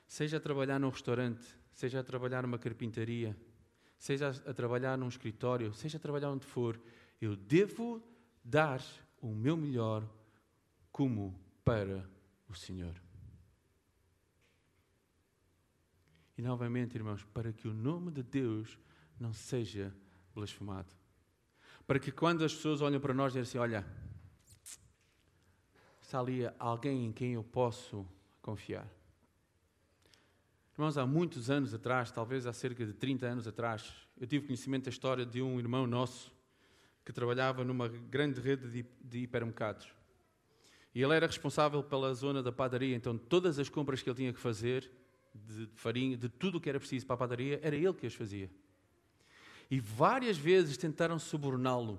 Seja 0.07 0.37
a 0.37 0.41
trabalhar 0.41 0.79
num 0.79 0.91
restaurante, 0.91 1.45
seja 1.73 2.01
a 2.01 2.05
trabalhar 2.05 2.43
numa 2.43 2.59
carpintaria, 2.59 3.37
seja 3.99 4.29
a 4.29 4.53
trabalhar 4.53 4.99
num 4.99 5.09
escritório, 5.09 5.73
seja 5.73 5.97
a 5.97 6.01
trabalhar 6.01 6.31
onde 6.31 6.45
for, 6.45 6.79
eu 7.21 7.35
devo 7.35 8.03
dar 8.45 8.83
o 9.21 9.35
meu 9.35 9.57
melhor 9.57 10.07
como 10.93 11.35
para 11.65 12.09
o 12.47 12.55
Senhor. 12.55 13.04
E 16.37 16.42
novamente, 16.42 16.97
irmãos, 16.97 17.25
para 17.33 17.53
que 17.53 17.68
o 17.68 17.73
nome 17.73 18.11
de 18.11 18.23
Deus 18.23 18.79
não 19.18 19.33
seja 19.33 19.94
blasfemado. 20.35 20.92
Para 21.87 21.99
que 21.99 22.11
quando 22.11 22.44
as 22.44 22.55
pessoas 22.55 22.81
olham 22.81 23.01
para 23.01 23.14
nós 23.14 23.33
dizem 23.33 23.42
assim: 23.42 23.59
Olha, 23.59 23.87
está 26.03 26.18
ali 26.18 26.40
alguém 26.59 27.07
em 27.07 27.12
quem 27.12 27.35
eu 27.35 27.44
posso 27.44 28.07
confiar. 28.42 28.88
Irmãos, 30.77 30.99
há 30.99 31.07
muitos 31.07 31.51
anos 31.51 31.73
atrás, 31.73 32.11
talvez 32.11 32.47
há 32.47 32.53
cerca 32.53 32.85
de 32.85 32.92
30 32.92 33.27
anos 33.27 33.47
atrás, 33.47 33.94
eu 34.18 34.27
tive 34.27 34.47
conhecimento 34.47 34.85
da 34.85 34.90
história 34.90 35.25
de 35.25 35.40
um 35.40 35.59
irmão 35.61 35.87
nosso 35.87 36.33
que 37.05 37.12
trabalhava 37.12 37.62
numa 37.62 37.87
grande 37.87 38.40
rede 38.40 38.68
de, 38.68 38.87
de 39.01 39.18
hipermercados. 39.20 39.92
E 40.92 41.03
ele 41.03 41.14
era 41.14 41.27
responsável 41.27 41.83
pela 41.83 42.12
zona 42.14 42.42
da 42.42 42.51
padaria, 42.51 42.97
então 42.97 43.16
todas 43.16 43.59
as 43.59 43.68
compras 43.68 44.03
que 44.03 44.09
ele 44.09 44.16
tinha 44.16 44.33
que 44.33 44.40
fazer 44.40 44.90
de 45.35 45.68
farinha, 45.75 46.16
de 46.16 46.29
tudo 46.29 46.59
o 46.59 46.61
que 46.61 46.68
era 46.68 46.79
preciso 46.79 47.07
para 47.07 47.14
a 47.14 47.18
padaria, 47.18 47.61
era 47.62 47.75
ele 47.75 47.92
que 47.92 48.07
as 48.07 48.14
fazia. 48.14 48.51
E 49.70 49.81
várias 49.81 50.37
vezes 50.37 50.77
tentaram 50.77 51.18
suborná-lo. 51.18 51.99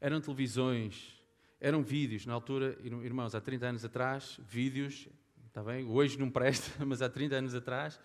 Eram 0.00 0.20
televisões, 0.20 1.22
eram 1.60 1.82
vídeos. 1.82 2.26
Na 2.26 2.34
altura, 2.34 2.78
irmãos, 2.82 3.34
há 3.34 3.40
30 3.40 3.66
anos 3.66 3.84
atrás, 3.84 4.40
vídeos, 4.48 5.08
está 5.46 5.62
bem? 5.62 5.84
Hoje 5.86 6.18
não 6.18 6.30
presta, 6.30 6.72
mas 6.86 7.02
há 7.02 7.08
30 7.08 7.36
anos 7.36 7.54
atrás, 7.54 8.00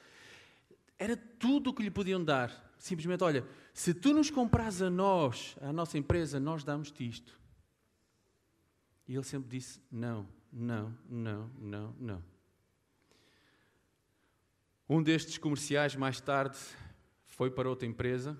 era 0.97 1.15
tudo 1.17 1.69
o 1.69 1.73
que 1.73 1.83
lhe 1.83 1.91
podiam 1.91 2.23
dar. 2.23 2.73
Simplesmente, 2.77 3.23
olha, 3.23 3.45
se 3.73 3.93
tu 3.93 4.13
nos 4.13 4.29
compras 4.29 4.81
a 4.81 4.89
nós, 4.89 5.55
a 5.61 5.71
nossa 5.71 5.97
empresa, 5.97 6.39
nós 6.39 6.63
damos-te 6.63 7.07
isto. 7.07 7.39
E 9.07 9.15
ele 9.15 9.23
sempre 9.23 9.49
disse: 9.49 9.79
não, 9.91 10.27
não, 10.51 10.95
não, 11.09 11.49
não, 11.59 11.95
não. 11.99 12.32
Um 14.87 15.01
destes 15.01 15.37
comerciais, 15.37 15.95
mais 15.95 16.19
tarde, 16.19 16.57
foi 17.25 17.49
para 17.49 17.69
outra 17.69 17.87
empresa. 17.87 18.37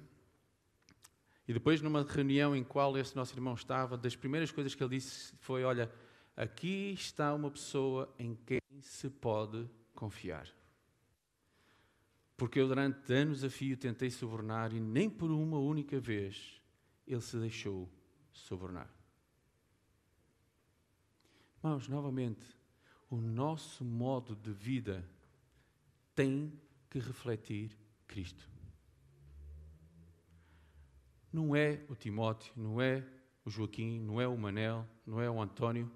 E 1.48 1.54
depois, 1.54 1.82
numa 1.82 2.04
reunião 2.04 2.56
em 2.56 2.64
qual 2.64 2.98
esse 2.98 3.16
nosso 3.16 3.34
irmão 3.34 3.54
estava, 3.54 3.98
das 3.98 4.16
primeiras 4.16 4.52
coisas 4.52 4.76
que 4.76 4.84
ele 4.84 4.98
disse 4.98 5.34
foi: 5.40 5.64
Olha, 5.64 5.92
aqui 6.36 6.94
está 6.94 7.34
uma 7.34 7.50
pessoa 7.50 8.14
em 8.20 8.36
quem 8.36 8.62
se 8.82 9.10
pode 9.10 9.70
confiar. 9.94 10.48
Porque 12.36 12.60
eu, 12.60 12.68
durante 12.68 13.14
anos 13.14 13.44
a 13.44 13.50
fio, 13.50 13.78
tentei 13.78 14.10
subornar 14.10 14.74
e 14.74 14.80
nem 14.80 15.10
por 15.10 15.32
uma 15.32 15.58
única 15.60 16.00
vez 16.00 16.62
ele 17.08 17.22
se 17.22 17.38
deixou 17.38 17.90
subornar. 18.32 18.90
Irmãos, 21.58 21.88
novamente, 21.88 22.46
o 23.10 23.16
nosso 23.16 23.86
modo 23.86 24.36
de 24.36 24.52
vida 24.52 25.08
tem 26.16 26.52
que 26.90 27.00
refletir 27.00 27.78
Cristo. 28.08 28.50
Não 31.32 31.56
é 31.56 31.84
o 31.90 31.96
Timóteo, 31.96 32.54
não 32.56 32.80
é 32.80 33.04
o 33.44 33.50
Joaquim, 33.50 34.00
não 34.00 34.22
é 34.22 34.28
o 34.28 34.38
Manel, 34.38 34.88
não 35.06 35.20
é 35.20 35.30
o 35.30 35.42
António, 35.42 35.92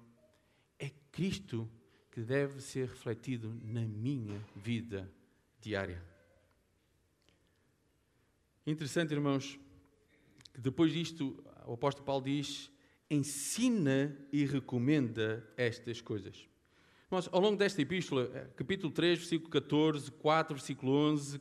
É 0.78 0.90
Cristo 1.10 1.68
que 2.10 2.20
deve 2.20 2.60
ser 2.60 2.88
refletido 2.88 3.52
na 3.64 3.82
minha 3.82 4.40
vida 4.54 5.10
diária. 5.60 6.02
Interessante, 8.66 9.12
irmãos, 9.12 9.58
que 10.52 10.60
depois 10.60 10.92
disto 10.92 11.42
o 11.66 11.72
apóstolo 11.72 12.04
Paulo 12.04 12.24
diz: 12.24 12.70
ensina 13.10 14.16
e 14.32 14.44
recomenda 14.44 15.48
estas 15.56 16.00
coisas. 16.00 16.48
Mas 17.10 17.26
ao 17.32 17.40
longo 17.40 17.56
desta 17.56 17.80
epístola, 17.80 18.30
eh, 18.34 18.50
capítulo 18.54 18.92
3, 18.92 19.18
versículo 19.20 19.50
14, 19.50 20.10
4, 20.12 20.54
versículo 20.54 20.92
11, 20.92 21.40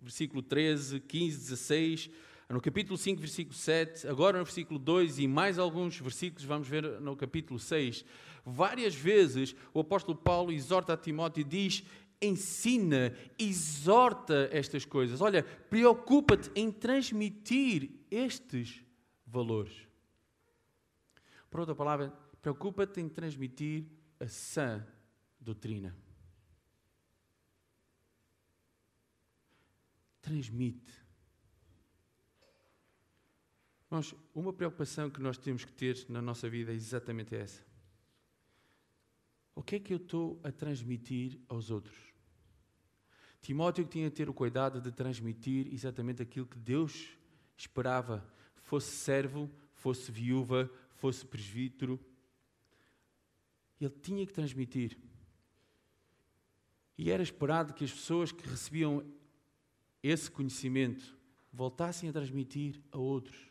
versículo 0.00 0.42
13, 0.42 1.00
15, 1.00 1.38
16, 1.38 2.10
no 2.48 2.60
capítulo 2.60 2.96
5, 2.96 3.20
versículo 3.20 3.56
7, 3.56 4.06
agora 4.06 4.38
no 4.38 4.44
versículo 4.44 4.78
2 4.78 5.18
e 5.18 5.26
mais 5.26 5.58
alguns 5.58 5.98
versículos, 5.98 6.44
vamos 6.44 6.68
ver 6.68 7.00
no 7.00 7.16
capítulo 7.16 7.58
6, 7.58 8.04
várias 8.44 8.94
vezes 8.94 9.56
o 9.74 9.80
apóstolo 9.80 10.16
Paulo 10.16 10.52
exorta 10.52 10.92
a 10.92 10.96
Timóteo 10.96 11.40
e 11.40 11.44
diz: 11.44 11.82
ensina, 12.22 13.12
exorta 13.36 14.48
estas 14.52 14.84
coisas. 14.84 15.20
Olha, 15.20 15.42
preocupa-te 15.42 16.48
em 16.54 16.70
transmitir 16.70 17.90
estes 18.08 18.84
valores. 19.26 19.74
Por 21.50 21.58
outra 21.58 21.74
palavra, 21.74 22.12
preocupa-te 22.40 23.00
em 23.00 23.08
transmitir 23.08 23.84
a 24.20 24.28
sã 24.28 24.86
doutrina. 25.48 25.96
Transmite. 30.20 30.92
Mas 33.88 34.14
uma 34.34 34.52
preocupação 34.52 35.08
que 35.08 35.22
nós 35.22 35.38
temos 35.38 35.64
que 35.64 35.72
ter 35.72 36.04
na 36.10 36.20
nossa 36.20 36.50
vida 36.50 36.70
é 36.70 36.74
exatamente 36.74 37.34
essa. 37.34 37.66
O 39.54 39.62
que 39.62 39.76
é 39.76 39.80
que 39.80 39.94
eu 39.94 39.96
estou 39.96 40.38
a 40.44 40.52
transmitir 40.52 41.40
aos 41.48 41.70
outros? 41.70 41.96
Timóteo 43.40 43.86
tinha 43.86 44.10
que 44.10 44.16
ter 44.16 44.28
o 44.28 44.34
cuidado 44.34 44.82
de 44.82 44.92
transmitir 44.92 45.72
exatamente 45.72 46.20
aquilo 46.20 46.46
que 46.46 46.58
Deus 46.58 47.08
esperava, 47.56 48.22
fosse 48.56 48.90
servo, 48.90 49.50
fosse 49.72 50.12
viúva, 50.12 50.70
fosse 50.96 51.24
presbítero. 51.24 51.98
Ele 53.80 53.94
tinha 54.02 54.26
que 54.26 54.32
transmitir. 54.32 55.07
E 56.98 57.12
era 57.12 57.22
esperado 57.22 57.72
que 57.72 57.84
as 57.84 57.92
pessoas 57.92 58.32
que 58.32 58.46
recebiam 58.48 59.06
esse 60.02 60.28
conhecimento 60.28 61.16
voltassem 61.52 62.10
a 62.10 62.12
transmitir 62.12 62.82
a 62.90 62.98
outros. 62.98 63.48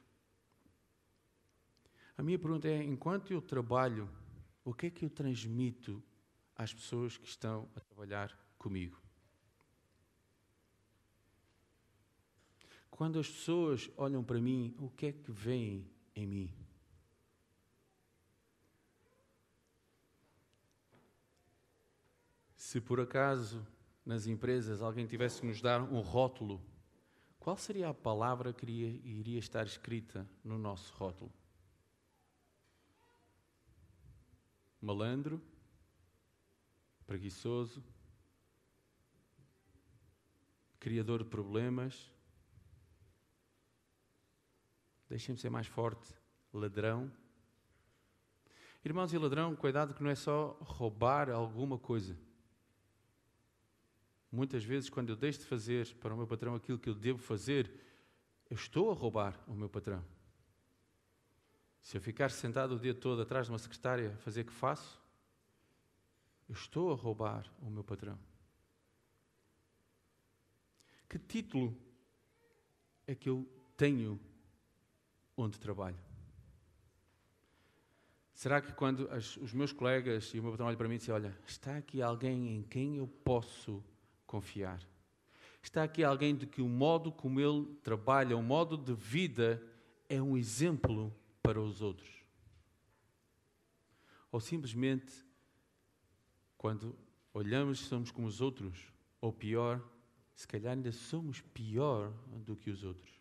A 2.18 2.22
minha 2.22 2.38
pergunta 2.38 2.68
é: 2.68 2.84
enquanto 2.84 3.32
eu 3.32 3.42
trabalho, 3.42 4.10
o 4.66 4.74
que 4.74 4.88
é 4.88 4.90
que 4.90 5.06
eu 5.06 5.10
transmito 5.10 6.04
às 6.58 6.74
pessoas 6.74 7.18
que 7.18 7.28
estão 7.28 7.70
a 7.74 7.80
trabalhar 7.80 8.38
comigo? 8.58 9.02
Quando 12.90 13.20
as 13.20 13.30
pessoas 13.30 13.90
olham 13.96 14.24
para 14.24 14.42
mim, 14.42 14.76
o 14.80 14.90
que 14.90 15.06
é 15.06 15.12
que 15.14 15.32
veem 15.32 15.90
em 16.16 16.26
mim? 16.26 16.67
Se 22.68 22.82
por 22.82 23.00
acaso 23.00 23.66
nas 24.06 24.28
empresas 24.28 24.82
alguém 24.82 25.08
tivesse 25.08 25.40
que 25.40 25.48
nos 25.48 25.62
dar 25.62 25.82
um 25.82 26.02
rótulo, 26.02 26.62
qual 27.40 27.56
seria 27.56 27.88
a 27.88 27.94
palavra 27.94 28.52
que 28.52 28.66
iria, 28.66 28.90
iria 29.06 29.40
estar 29.40 29.66
escrita 29.66 30.28
no 30.44 30.58
nosso 30.58 30.94
rótulo? 30.96 31.32
Malandro? 34.82 35.42
Preguiçoso? 37.06 37.82
Criador 40.78 41.24
de 41.24 41.30
problemas? 41.30 42.12
Deixem-me 45.08 45.40
ser 45.40 45.50
mais 45.50 45.68
forte. 45.68 46.14
Ladrão. 46.52 47.10
Irmãos 48.84 49.14
e 49.14 49.18
ladrão, 49.18 49.56
cuidado 49.56 49.94
que 49.94 50.04
não 50.04 50.10
é 50.10 50.16
só 50.16 50.58
roubar 50.60 51.30
alguma 51.30 51.80
coisa. 51.80 52.27
Muitas 54.32 54.64
vezes, 54.64 54.90
quando 54.90 55.10
eu 55.10 55.16
deixo 55.16 55.40
de 55.40 55.46
fazer 55.46 55.96
para 55.96 56.14
o 56.14 56.18
meu 56.18 56.28
patrão 56.28 56.56
aquilo 56.56 56.78
que 56.78 56.90
eu 56.90 56.94
devo 56.94 57.20
fazer, 57.20 57.72
eu 58.50 58.56
estou 58.56 58.92
a 58.92 58.94
roubar 58.94 59.40
o 59.48 59.54
meu 59.54 59.70
patrão. 59.70 60.04
Se 61.82 61.96
eu 61.96 62.02
ficar 62.02 62.30
sentado 62.30 62.76
o 62.76 62.80
dia 62.80 62.94
todo 62.94 63.22
atrás 63.22 63.46
de 63.46 63.52
uma 63.52 63.60
secretária 63.60 64.14
a 64.14 64.18
fazer 64.18 64.42
o 64.42 64.46
que 64.46 64.52
faço, 64.52 65.02
eu 66.50 66.54
estou 66.54 66.92
a 66.92 66.96
roubar 66.96 67.50
o 67.62 67.70
meu 67.70 67.84
patrão. 67.84 68.20
Que 71.10 71.18
título 71.18 71.76
é 73.06 73.16
que 73.16 73.30
eu 73.30 73.48
tenho 73.78 74.20
onde 75.38 75.58
trabalho? 75.58 75.98
Será 78.34 78.62
que 78.62 78.72
quando 78.74 79.10
as, 79.12 79.38
os 79.38 79.54
meus 79.54 79.72
colegas 79.72 80.34
e 80.34 80.40
o 80.40 80.44
meu 80.44 80.52
patrão 80.52 80.68
olham 80.68 80.78
para 80.78 80.88
mim 80.88 80.96
e 80.96 80.98
dizem, 80.98 81.14
olha, 81.14 81.38
está 81.48 81.78
aqui 81.78 82.02
alguém 82.02 82.58
em 82.58 82.64
quem 82.64 82.98
eu 82.98 83.08
posso 83.08 83.84
confiar? 84.28 84.80
Está 85.64 85.84
aqui 85.84 86.04
alguém 86.04 86.36
de 86.36 86.46
que 86.46 86.62
o 86.62 86.68
modo 86.68 87.12
como 87.12 87.40
ele 87.40 87.66
trabalha, 87.84 88.38
o 88.38 88.44
modo 88.44 88.78
de 88.78 88.94
vida, 88.94 89.62
é 90.08 90.22
um 90.22 90.38
exemplo 90.38 91.14
para 91.42 91.60
os 91.60 91.82
outros? 91.82 92.10
Ou 94.32 94.40
simplesmente, 94.40 95.12
quando 96.58 96.96
olhamos, 97.34 97.80
somos 97.80 98.12
como 98.12 98.28
os 98.28 98.42
outros, 98.42 98.94
ou 99.20 99.34
pior, 99.34 99.82
se 100.36 100.48
calhar 100.48 100.74
ainda 100.74 100.92
somos 100.92 101.42
pior 101.42 102.14
do 102.46 102.56
que 102.56 102.70
os 102.70 102.84
outros. 102.84 103.18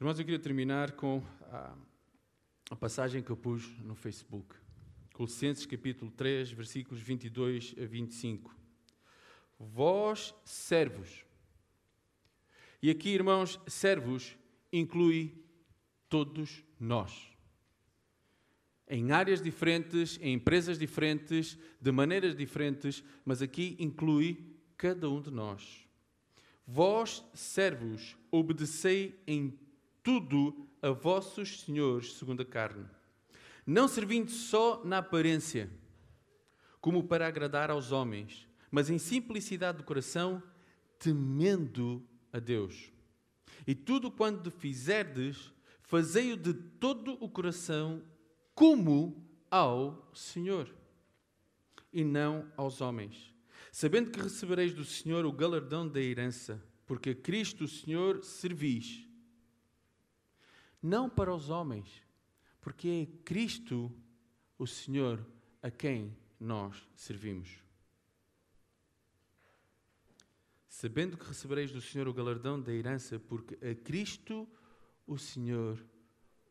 Irmãos, 0.00 0.18
eu 0.18 0.24
queria 0.24 0.38
terminar 0.38 0.92
com 0.92 1.22
a, 1.42 1.76
a 2.70 2.76
passagem 2.76 3.22
que 3.22 3.30
eu 3.30 3.36
pus 3.36 3.68
no 3.78 3.94
Facebook. 3.94 4.54
Colossenses 5.12 5.66
capítulo 5.66 6.10
3, 6.10 6.50
versículos 6.52 7.00
22 7.00 7.74
a 7.80 7.84
25. 7.84 8.54
Vós, 9.58 10.34
servos. 10.44 11.24
E 12.82 12.90
aqui, 12.90 13.10
irmãos, 13.10 13.60
servos 13.66 14.36
inclui 14.72 15.34
todos 16.08 16.64
nós. 16.80 17.30
Em 18.88 19.12
áreas 19.12 19.40
diferentes, 19.40 20.18
em 20.20 20.34
empresas 20.34 20.78
diferentes, 20.78 21.56
de 21.80 21.92
maneiras 21.92 22.34
diferentes, 22.34 23.04
mas 23.24 23.40
aqui 23.40 23.76
inclui 23.78 24.56
cada 24.76 25.08
um 25.08 25.20
de 25.20 25.30
nós. 25.30 25.86
Vós, 26.66 27.24
servos, 27.34 28.16
obedecei 28.30 29.22
em 29.26 29.58
tudo 30.02 30.68
a 30.80 30.90
vossos 30.90 31.60
senhores 31.60 32.14
segundo 32.14 32.42
a 32.42 32.44
carne, 32.44 32.84
não 33.66 33.86
servindo 33.86 34.30
só 34.30 34.82
na 34.84 34.98
aparência, 34.98 35.70
como 36.80 37.04
para 37.04 37.26
agradar 37.26 37.70
aos 37.70 37.92
homens, 37.92 38.48
mas 38.70 38.90
em 38.90 38.98
simplicidade 38.98 39.78
de 39.78 39.84
coração, 39.84 40.42
temendo 40.98 42.06
a 42.32 42.38
Deus. 42.38 42.90
E 43.66 43.74
tudo 43.74 44.10
quanto 44.10 44.50
fizerdes, 44.50 45.52
fazei-o 45.82 46.36
de 46.36 46.52
todo 46.52 47.16
o 47.22 47.28
coração, 47.28 48.02
como 48.54 49.24
ao 49.50 50.10
Senhor, 50.14 50.74
e 51.92 52.02
não 52.02 52.50
aos 52.56 52.80
homens, 52.80 53.34
sabendo 53.70 54.10
que 54.10 54.20
recebereis 54.20 54.72
do 54.72 54.84
Senhor 54.84 55.24
o 55.24 55.32
galardão 55.32 55.86
da 55.86 56.00
herança, 56.00 56.62
porque 56.86 57.10
a 57.10 57.14
Cristo 57.14 57.64
o 57.64 57.68
Senhor 57.68 58.24
servis 58.24 59.06
não 60.82 61.08
para 61.08 61.32
os 61.32 61.48
homens, 61.48 62.02
porque 62.62 62.88
é 62.88 63.24
Cristo 63.24 63.92
o 64.58 64.66
Senhor 64.66 65.22
a 65.60 65.70
quem 65.70 66.16
nós 66.40 66.88
servimos. 66.96 67.60
Sabendo 70.66 71.18
que 71.18 71.26
recebereis 71.26 71.70
do 71.70 71.82
Senhor 71.82 72.08
o 72.08 72.14
galardão 72.14 72.58
da 72.58 72.72
herança, 72.72 73.18
porque 73.18 73.54
a 73.64 73.74
Cristo 73.74 74.48
o 75.06 75.18
Senhor 75.18 75.84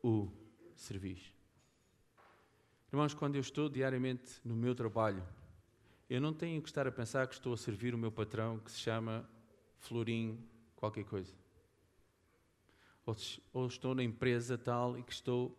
o 0.03 0.31
servis. 0.75 1.33
Irmãos, 2.93 3.15
quando 3.15 3.35
eu 3.35 3.41
estou 3.41 3.67
diariamente 3.67 4.39
no 4.45 4.55
meu 4.55 4.75
trabalho, 4.75 5.25
eu 6.07 6.21
não 6.21 6.33
tenho 6.33 6.61
que 6.61 6.69
estar 6.69 6.85
a 6.85 6.91
pensar 6.91 7.25
que 7.27 7.33
estou 7.33 7.53
a 7.53 7.57
servir 7.57 7.95
o 7.95 7.97
meu 7.97 8.11
patrão 8.11 8.59
que 8.59 8.71
se 8.71 8.79
chama 8.79 9.27
Florim 9.79 10.45
qualquer 10.75 11.05
coisa 11.05 11.41
ou, 13.05 13.15
ou 13.53 13.67
estou 13.67 13.95
na 13.95 14.03
empresa 14.03 14.57
tal 14.57 14.97
e 14.97 15.03
que 15.03 15.11
estou. 15.11 15.57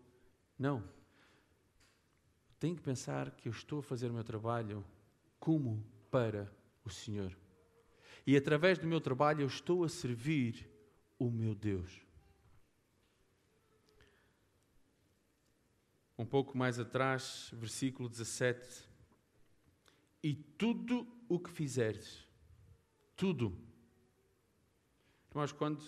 Não. 0.63 0.81
Tenho 2.61 2.77
que 2.77 2.83
pensar 2.83 3.33
que 3.33 3.49
eu 3.49 3.53
estou 3.53 3.81
a 3.81 3.83
fazer 3.83 4.09
o 4.09 4.15
meu 4.15 4.23
trabalho 4.23 4.85
como 5.41 5.85
para 6.09 6.49
o 6.85 6.89
Senhor. 6.89 7.37
E 8.25 8.37
através 8.37 8.79
do 8.79 8.87
meu 8.87 9.01
trabalho 9.01 9.41
eu 9.41 9.49
estou 9.49 9.83
a 9.83 9.89
servir 9.89 10.71
o 11.19 11.29
meu 11.29 11.53
Deus. 11.53 12.01
um 16.23 16.25
pouco 16.25 16.57
mais 16.57 16.79
atrás, 16.79 17.51
versículo 17.53 18.09
17. 18.09 18.89
E 20.23 20.35
tudo 20.35 21.05
o 21.29 21.37
que 21.41 21.51
fizeres, 21.51 22.25
tudo. 23.17 23.59
Irmãos, 25.31 25.51
quando 25.51 25.83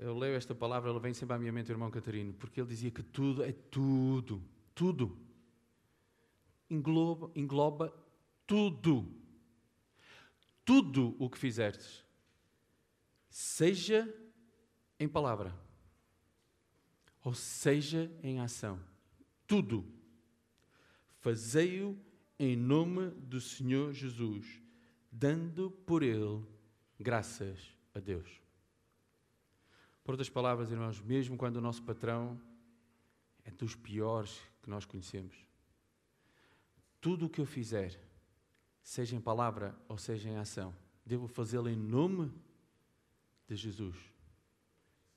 eu 0.00 0.16
leio 0.16 0.34
esta 0.34 0.54
palavra, 0.54 0.88
ela 0.88 0.98
vem 0.98 1.12
sempre 1.12 1.36
à 1.36 1.38
minha 1.38 1.52
mente, 1.52 1.70
irmão 1.70 1.90
Catarino, 1.90 2.32
porque 2.32 2.58
ele 2.58 2.68
dizia 2.68 2.90
que 2.90 3.02
tudo 3.02 3.44
é 3.44 3.52
tudo, 3.52 4.42
tudo. 4.74 5.18
Engloba, 6.70 7.30
engloba 7.34 7.92
tudo. 8.46 9.14
Tudo 10.64 11.14
o 11.18 11.28
que 11.28 11.36
fizeres, 11.36 12.04
seja 13.28 14.08
em 14.98 15.08
palavra, 15.08 15.54
ou 17.22 17.34
seja 17.34 18.10
em 18.22 18.40
ação, 18.40 18.80
tudo. 19.46 19.84
Fazei-o 21.18 21.98
em 22.38 22.56
nome 22.56 23.10
do 23.10 23.40
Senhor 23.40 23.92
Jesus, 23.92 24.62
dando 25.10 25.70
por 25.70 26.02
ele 26.02 26.42
graças 26.98 27.76
a 27.92 27.98
Deus. 27.98 28.40
Por 30.02 30.12
outras 30.12 30.30
palavras, 30.30 30.70
irmãos, 30.70 31.00
mesmo 31.00 31.36
quando 31.36 31.56
o 31.56 31.60
nosso 31.60 31.82
patrão 31.82 32.40
é 33.44 33.50
dos 33.50 33.74
piores 33.74 34.40
que 34.62 34.70
nós 34.70 34.84
conhecemos, 34.84 35.36
tudo 37.00 37.26
o 37.26 37.30
que 37.30 37.40
eu 37.40 37.46
fizer, 37.46 37.98
seja 38.82 39.16
em 39.16 39.20
palavra 39.20 39.74
ou 39.88 39.96
seja 39.96 40.28
em 40.28 40.36
ação, 40.36 40.74
devo 41.04 41.26
fazê-lo 41.26 41.68
em 41.68 41.76
nome 41.76 42.32
de 43.46 43.56
Jesus, 43.56 43.96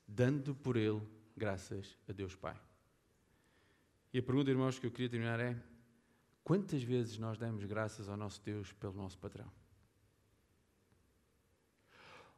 dando 0.07 0.55
por 0.55 0.75
ele 0.75 1.01
graças 1.35 1.97
a 2.07 2.11
Deus 2.11 2.35
Pai. 2.35 2.59
E 4.13 4.19
a 4.19 4.23
pergunta, 4.23 4.51
irmãos, 4.51 4.77
que 4.77 4.85
eu 4.85 4.91
queria 4.91 5.09
terminar 5.09 5.39
é: 5.39 5.61
quantas 6.43 6.83
vezes 6.83 7.17
nós 7.17 7.37
damos 7.37 7.63
graças 7.65 8.07
ao 8.07 8.15
nosso 8.15 8.41
Deus 8.43 8.71
pelo 8.73 8.93
nosso 8.93 9.17
patrão? 9.17 9.51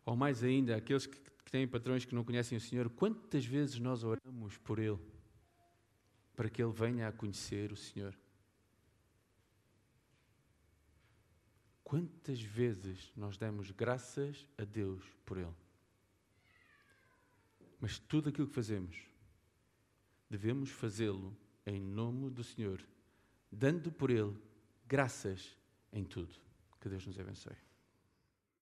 Ou 0.06 0.16
mais 0.16 0.44
ainda, 0.44 0.76
aqueles 0.76 1.08
que, 1.08 1.18
que 1.18 1.52
têm 1.52 1.68
patrões 1.68 2.06
que 2.06 2.14
não 2.14 2.24
conhecem 2.24 2.58
o 2.58 2.62
Senhor, 2.62 2.90
quantas 2.90 3.44
vezes 3.44 3.80
nós 3.80 4.04
oramos 4.04 4.58
por 4.58 4.78
Ele 4.78 5.00
para 6.36 6.50
que 6.50 6.62
Ele 6.62 6.72
venha 6.72 7.08
a 7.08 7.12
conhecer 7.12 7.72
o 7.72 7.76
Senhor? 7.76 8.16
Quantas 11.84 12.42
vezes 12.42 13.12
nós 13.16 13.38
damos 13.38 13.72
graças 13.72 14.48
a 14.58 14.64
Deus 14.64 15.04
por 15.26 15.38
Ele? 15.38 15.56
Mas 17.80 18.00
tudo 18.00 18.30
aquilo 18.30 18.48
que 18.48 18.54
fazemos, 18.54 18.98
devemos 20.30 20.70
fazê-lo 20.70 21.36
em 21.66 21.80
nome 21.80 22.30
do 22.30 22.44
Senhor, 22.44 22.82
dando 23.52 23.92
por 23.92 24.10
Ele 24.10 24.36
graças 24.88 25.58
em 25.92 26.04
tudo. 26.04 26.34
Que 26.80 26.90
Deus 26.90 27.06
nos 27.06 27.20
abençoe. 27.20 27.65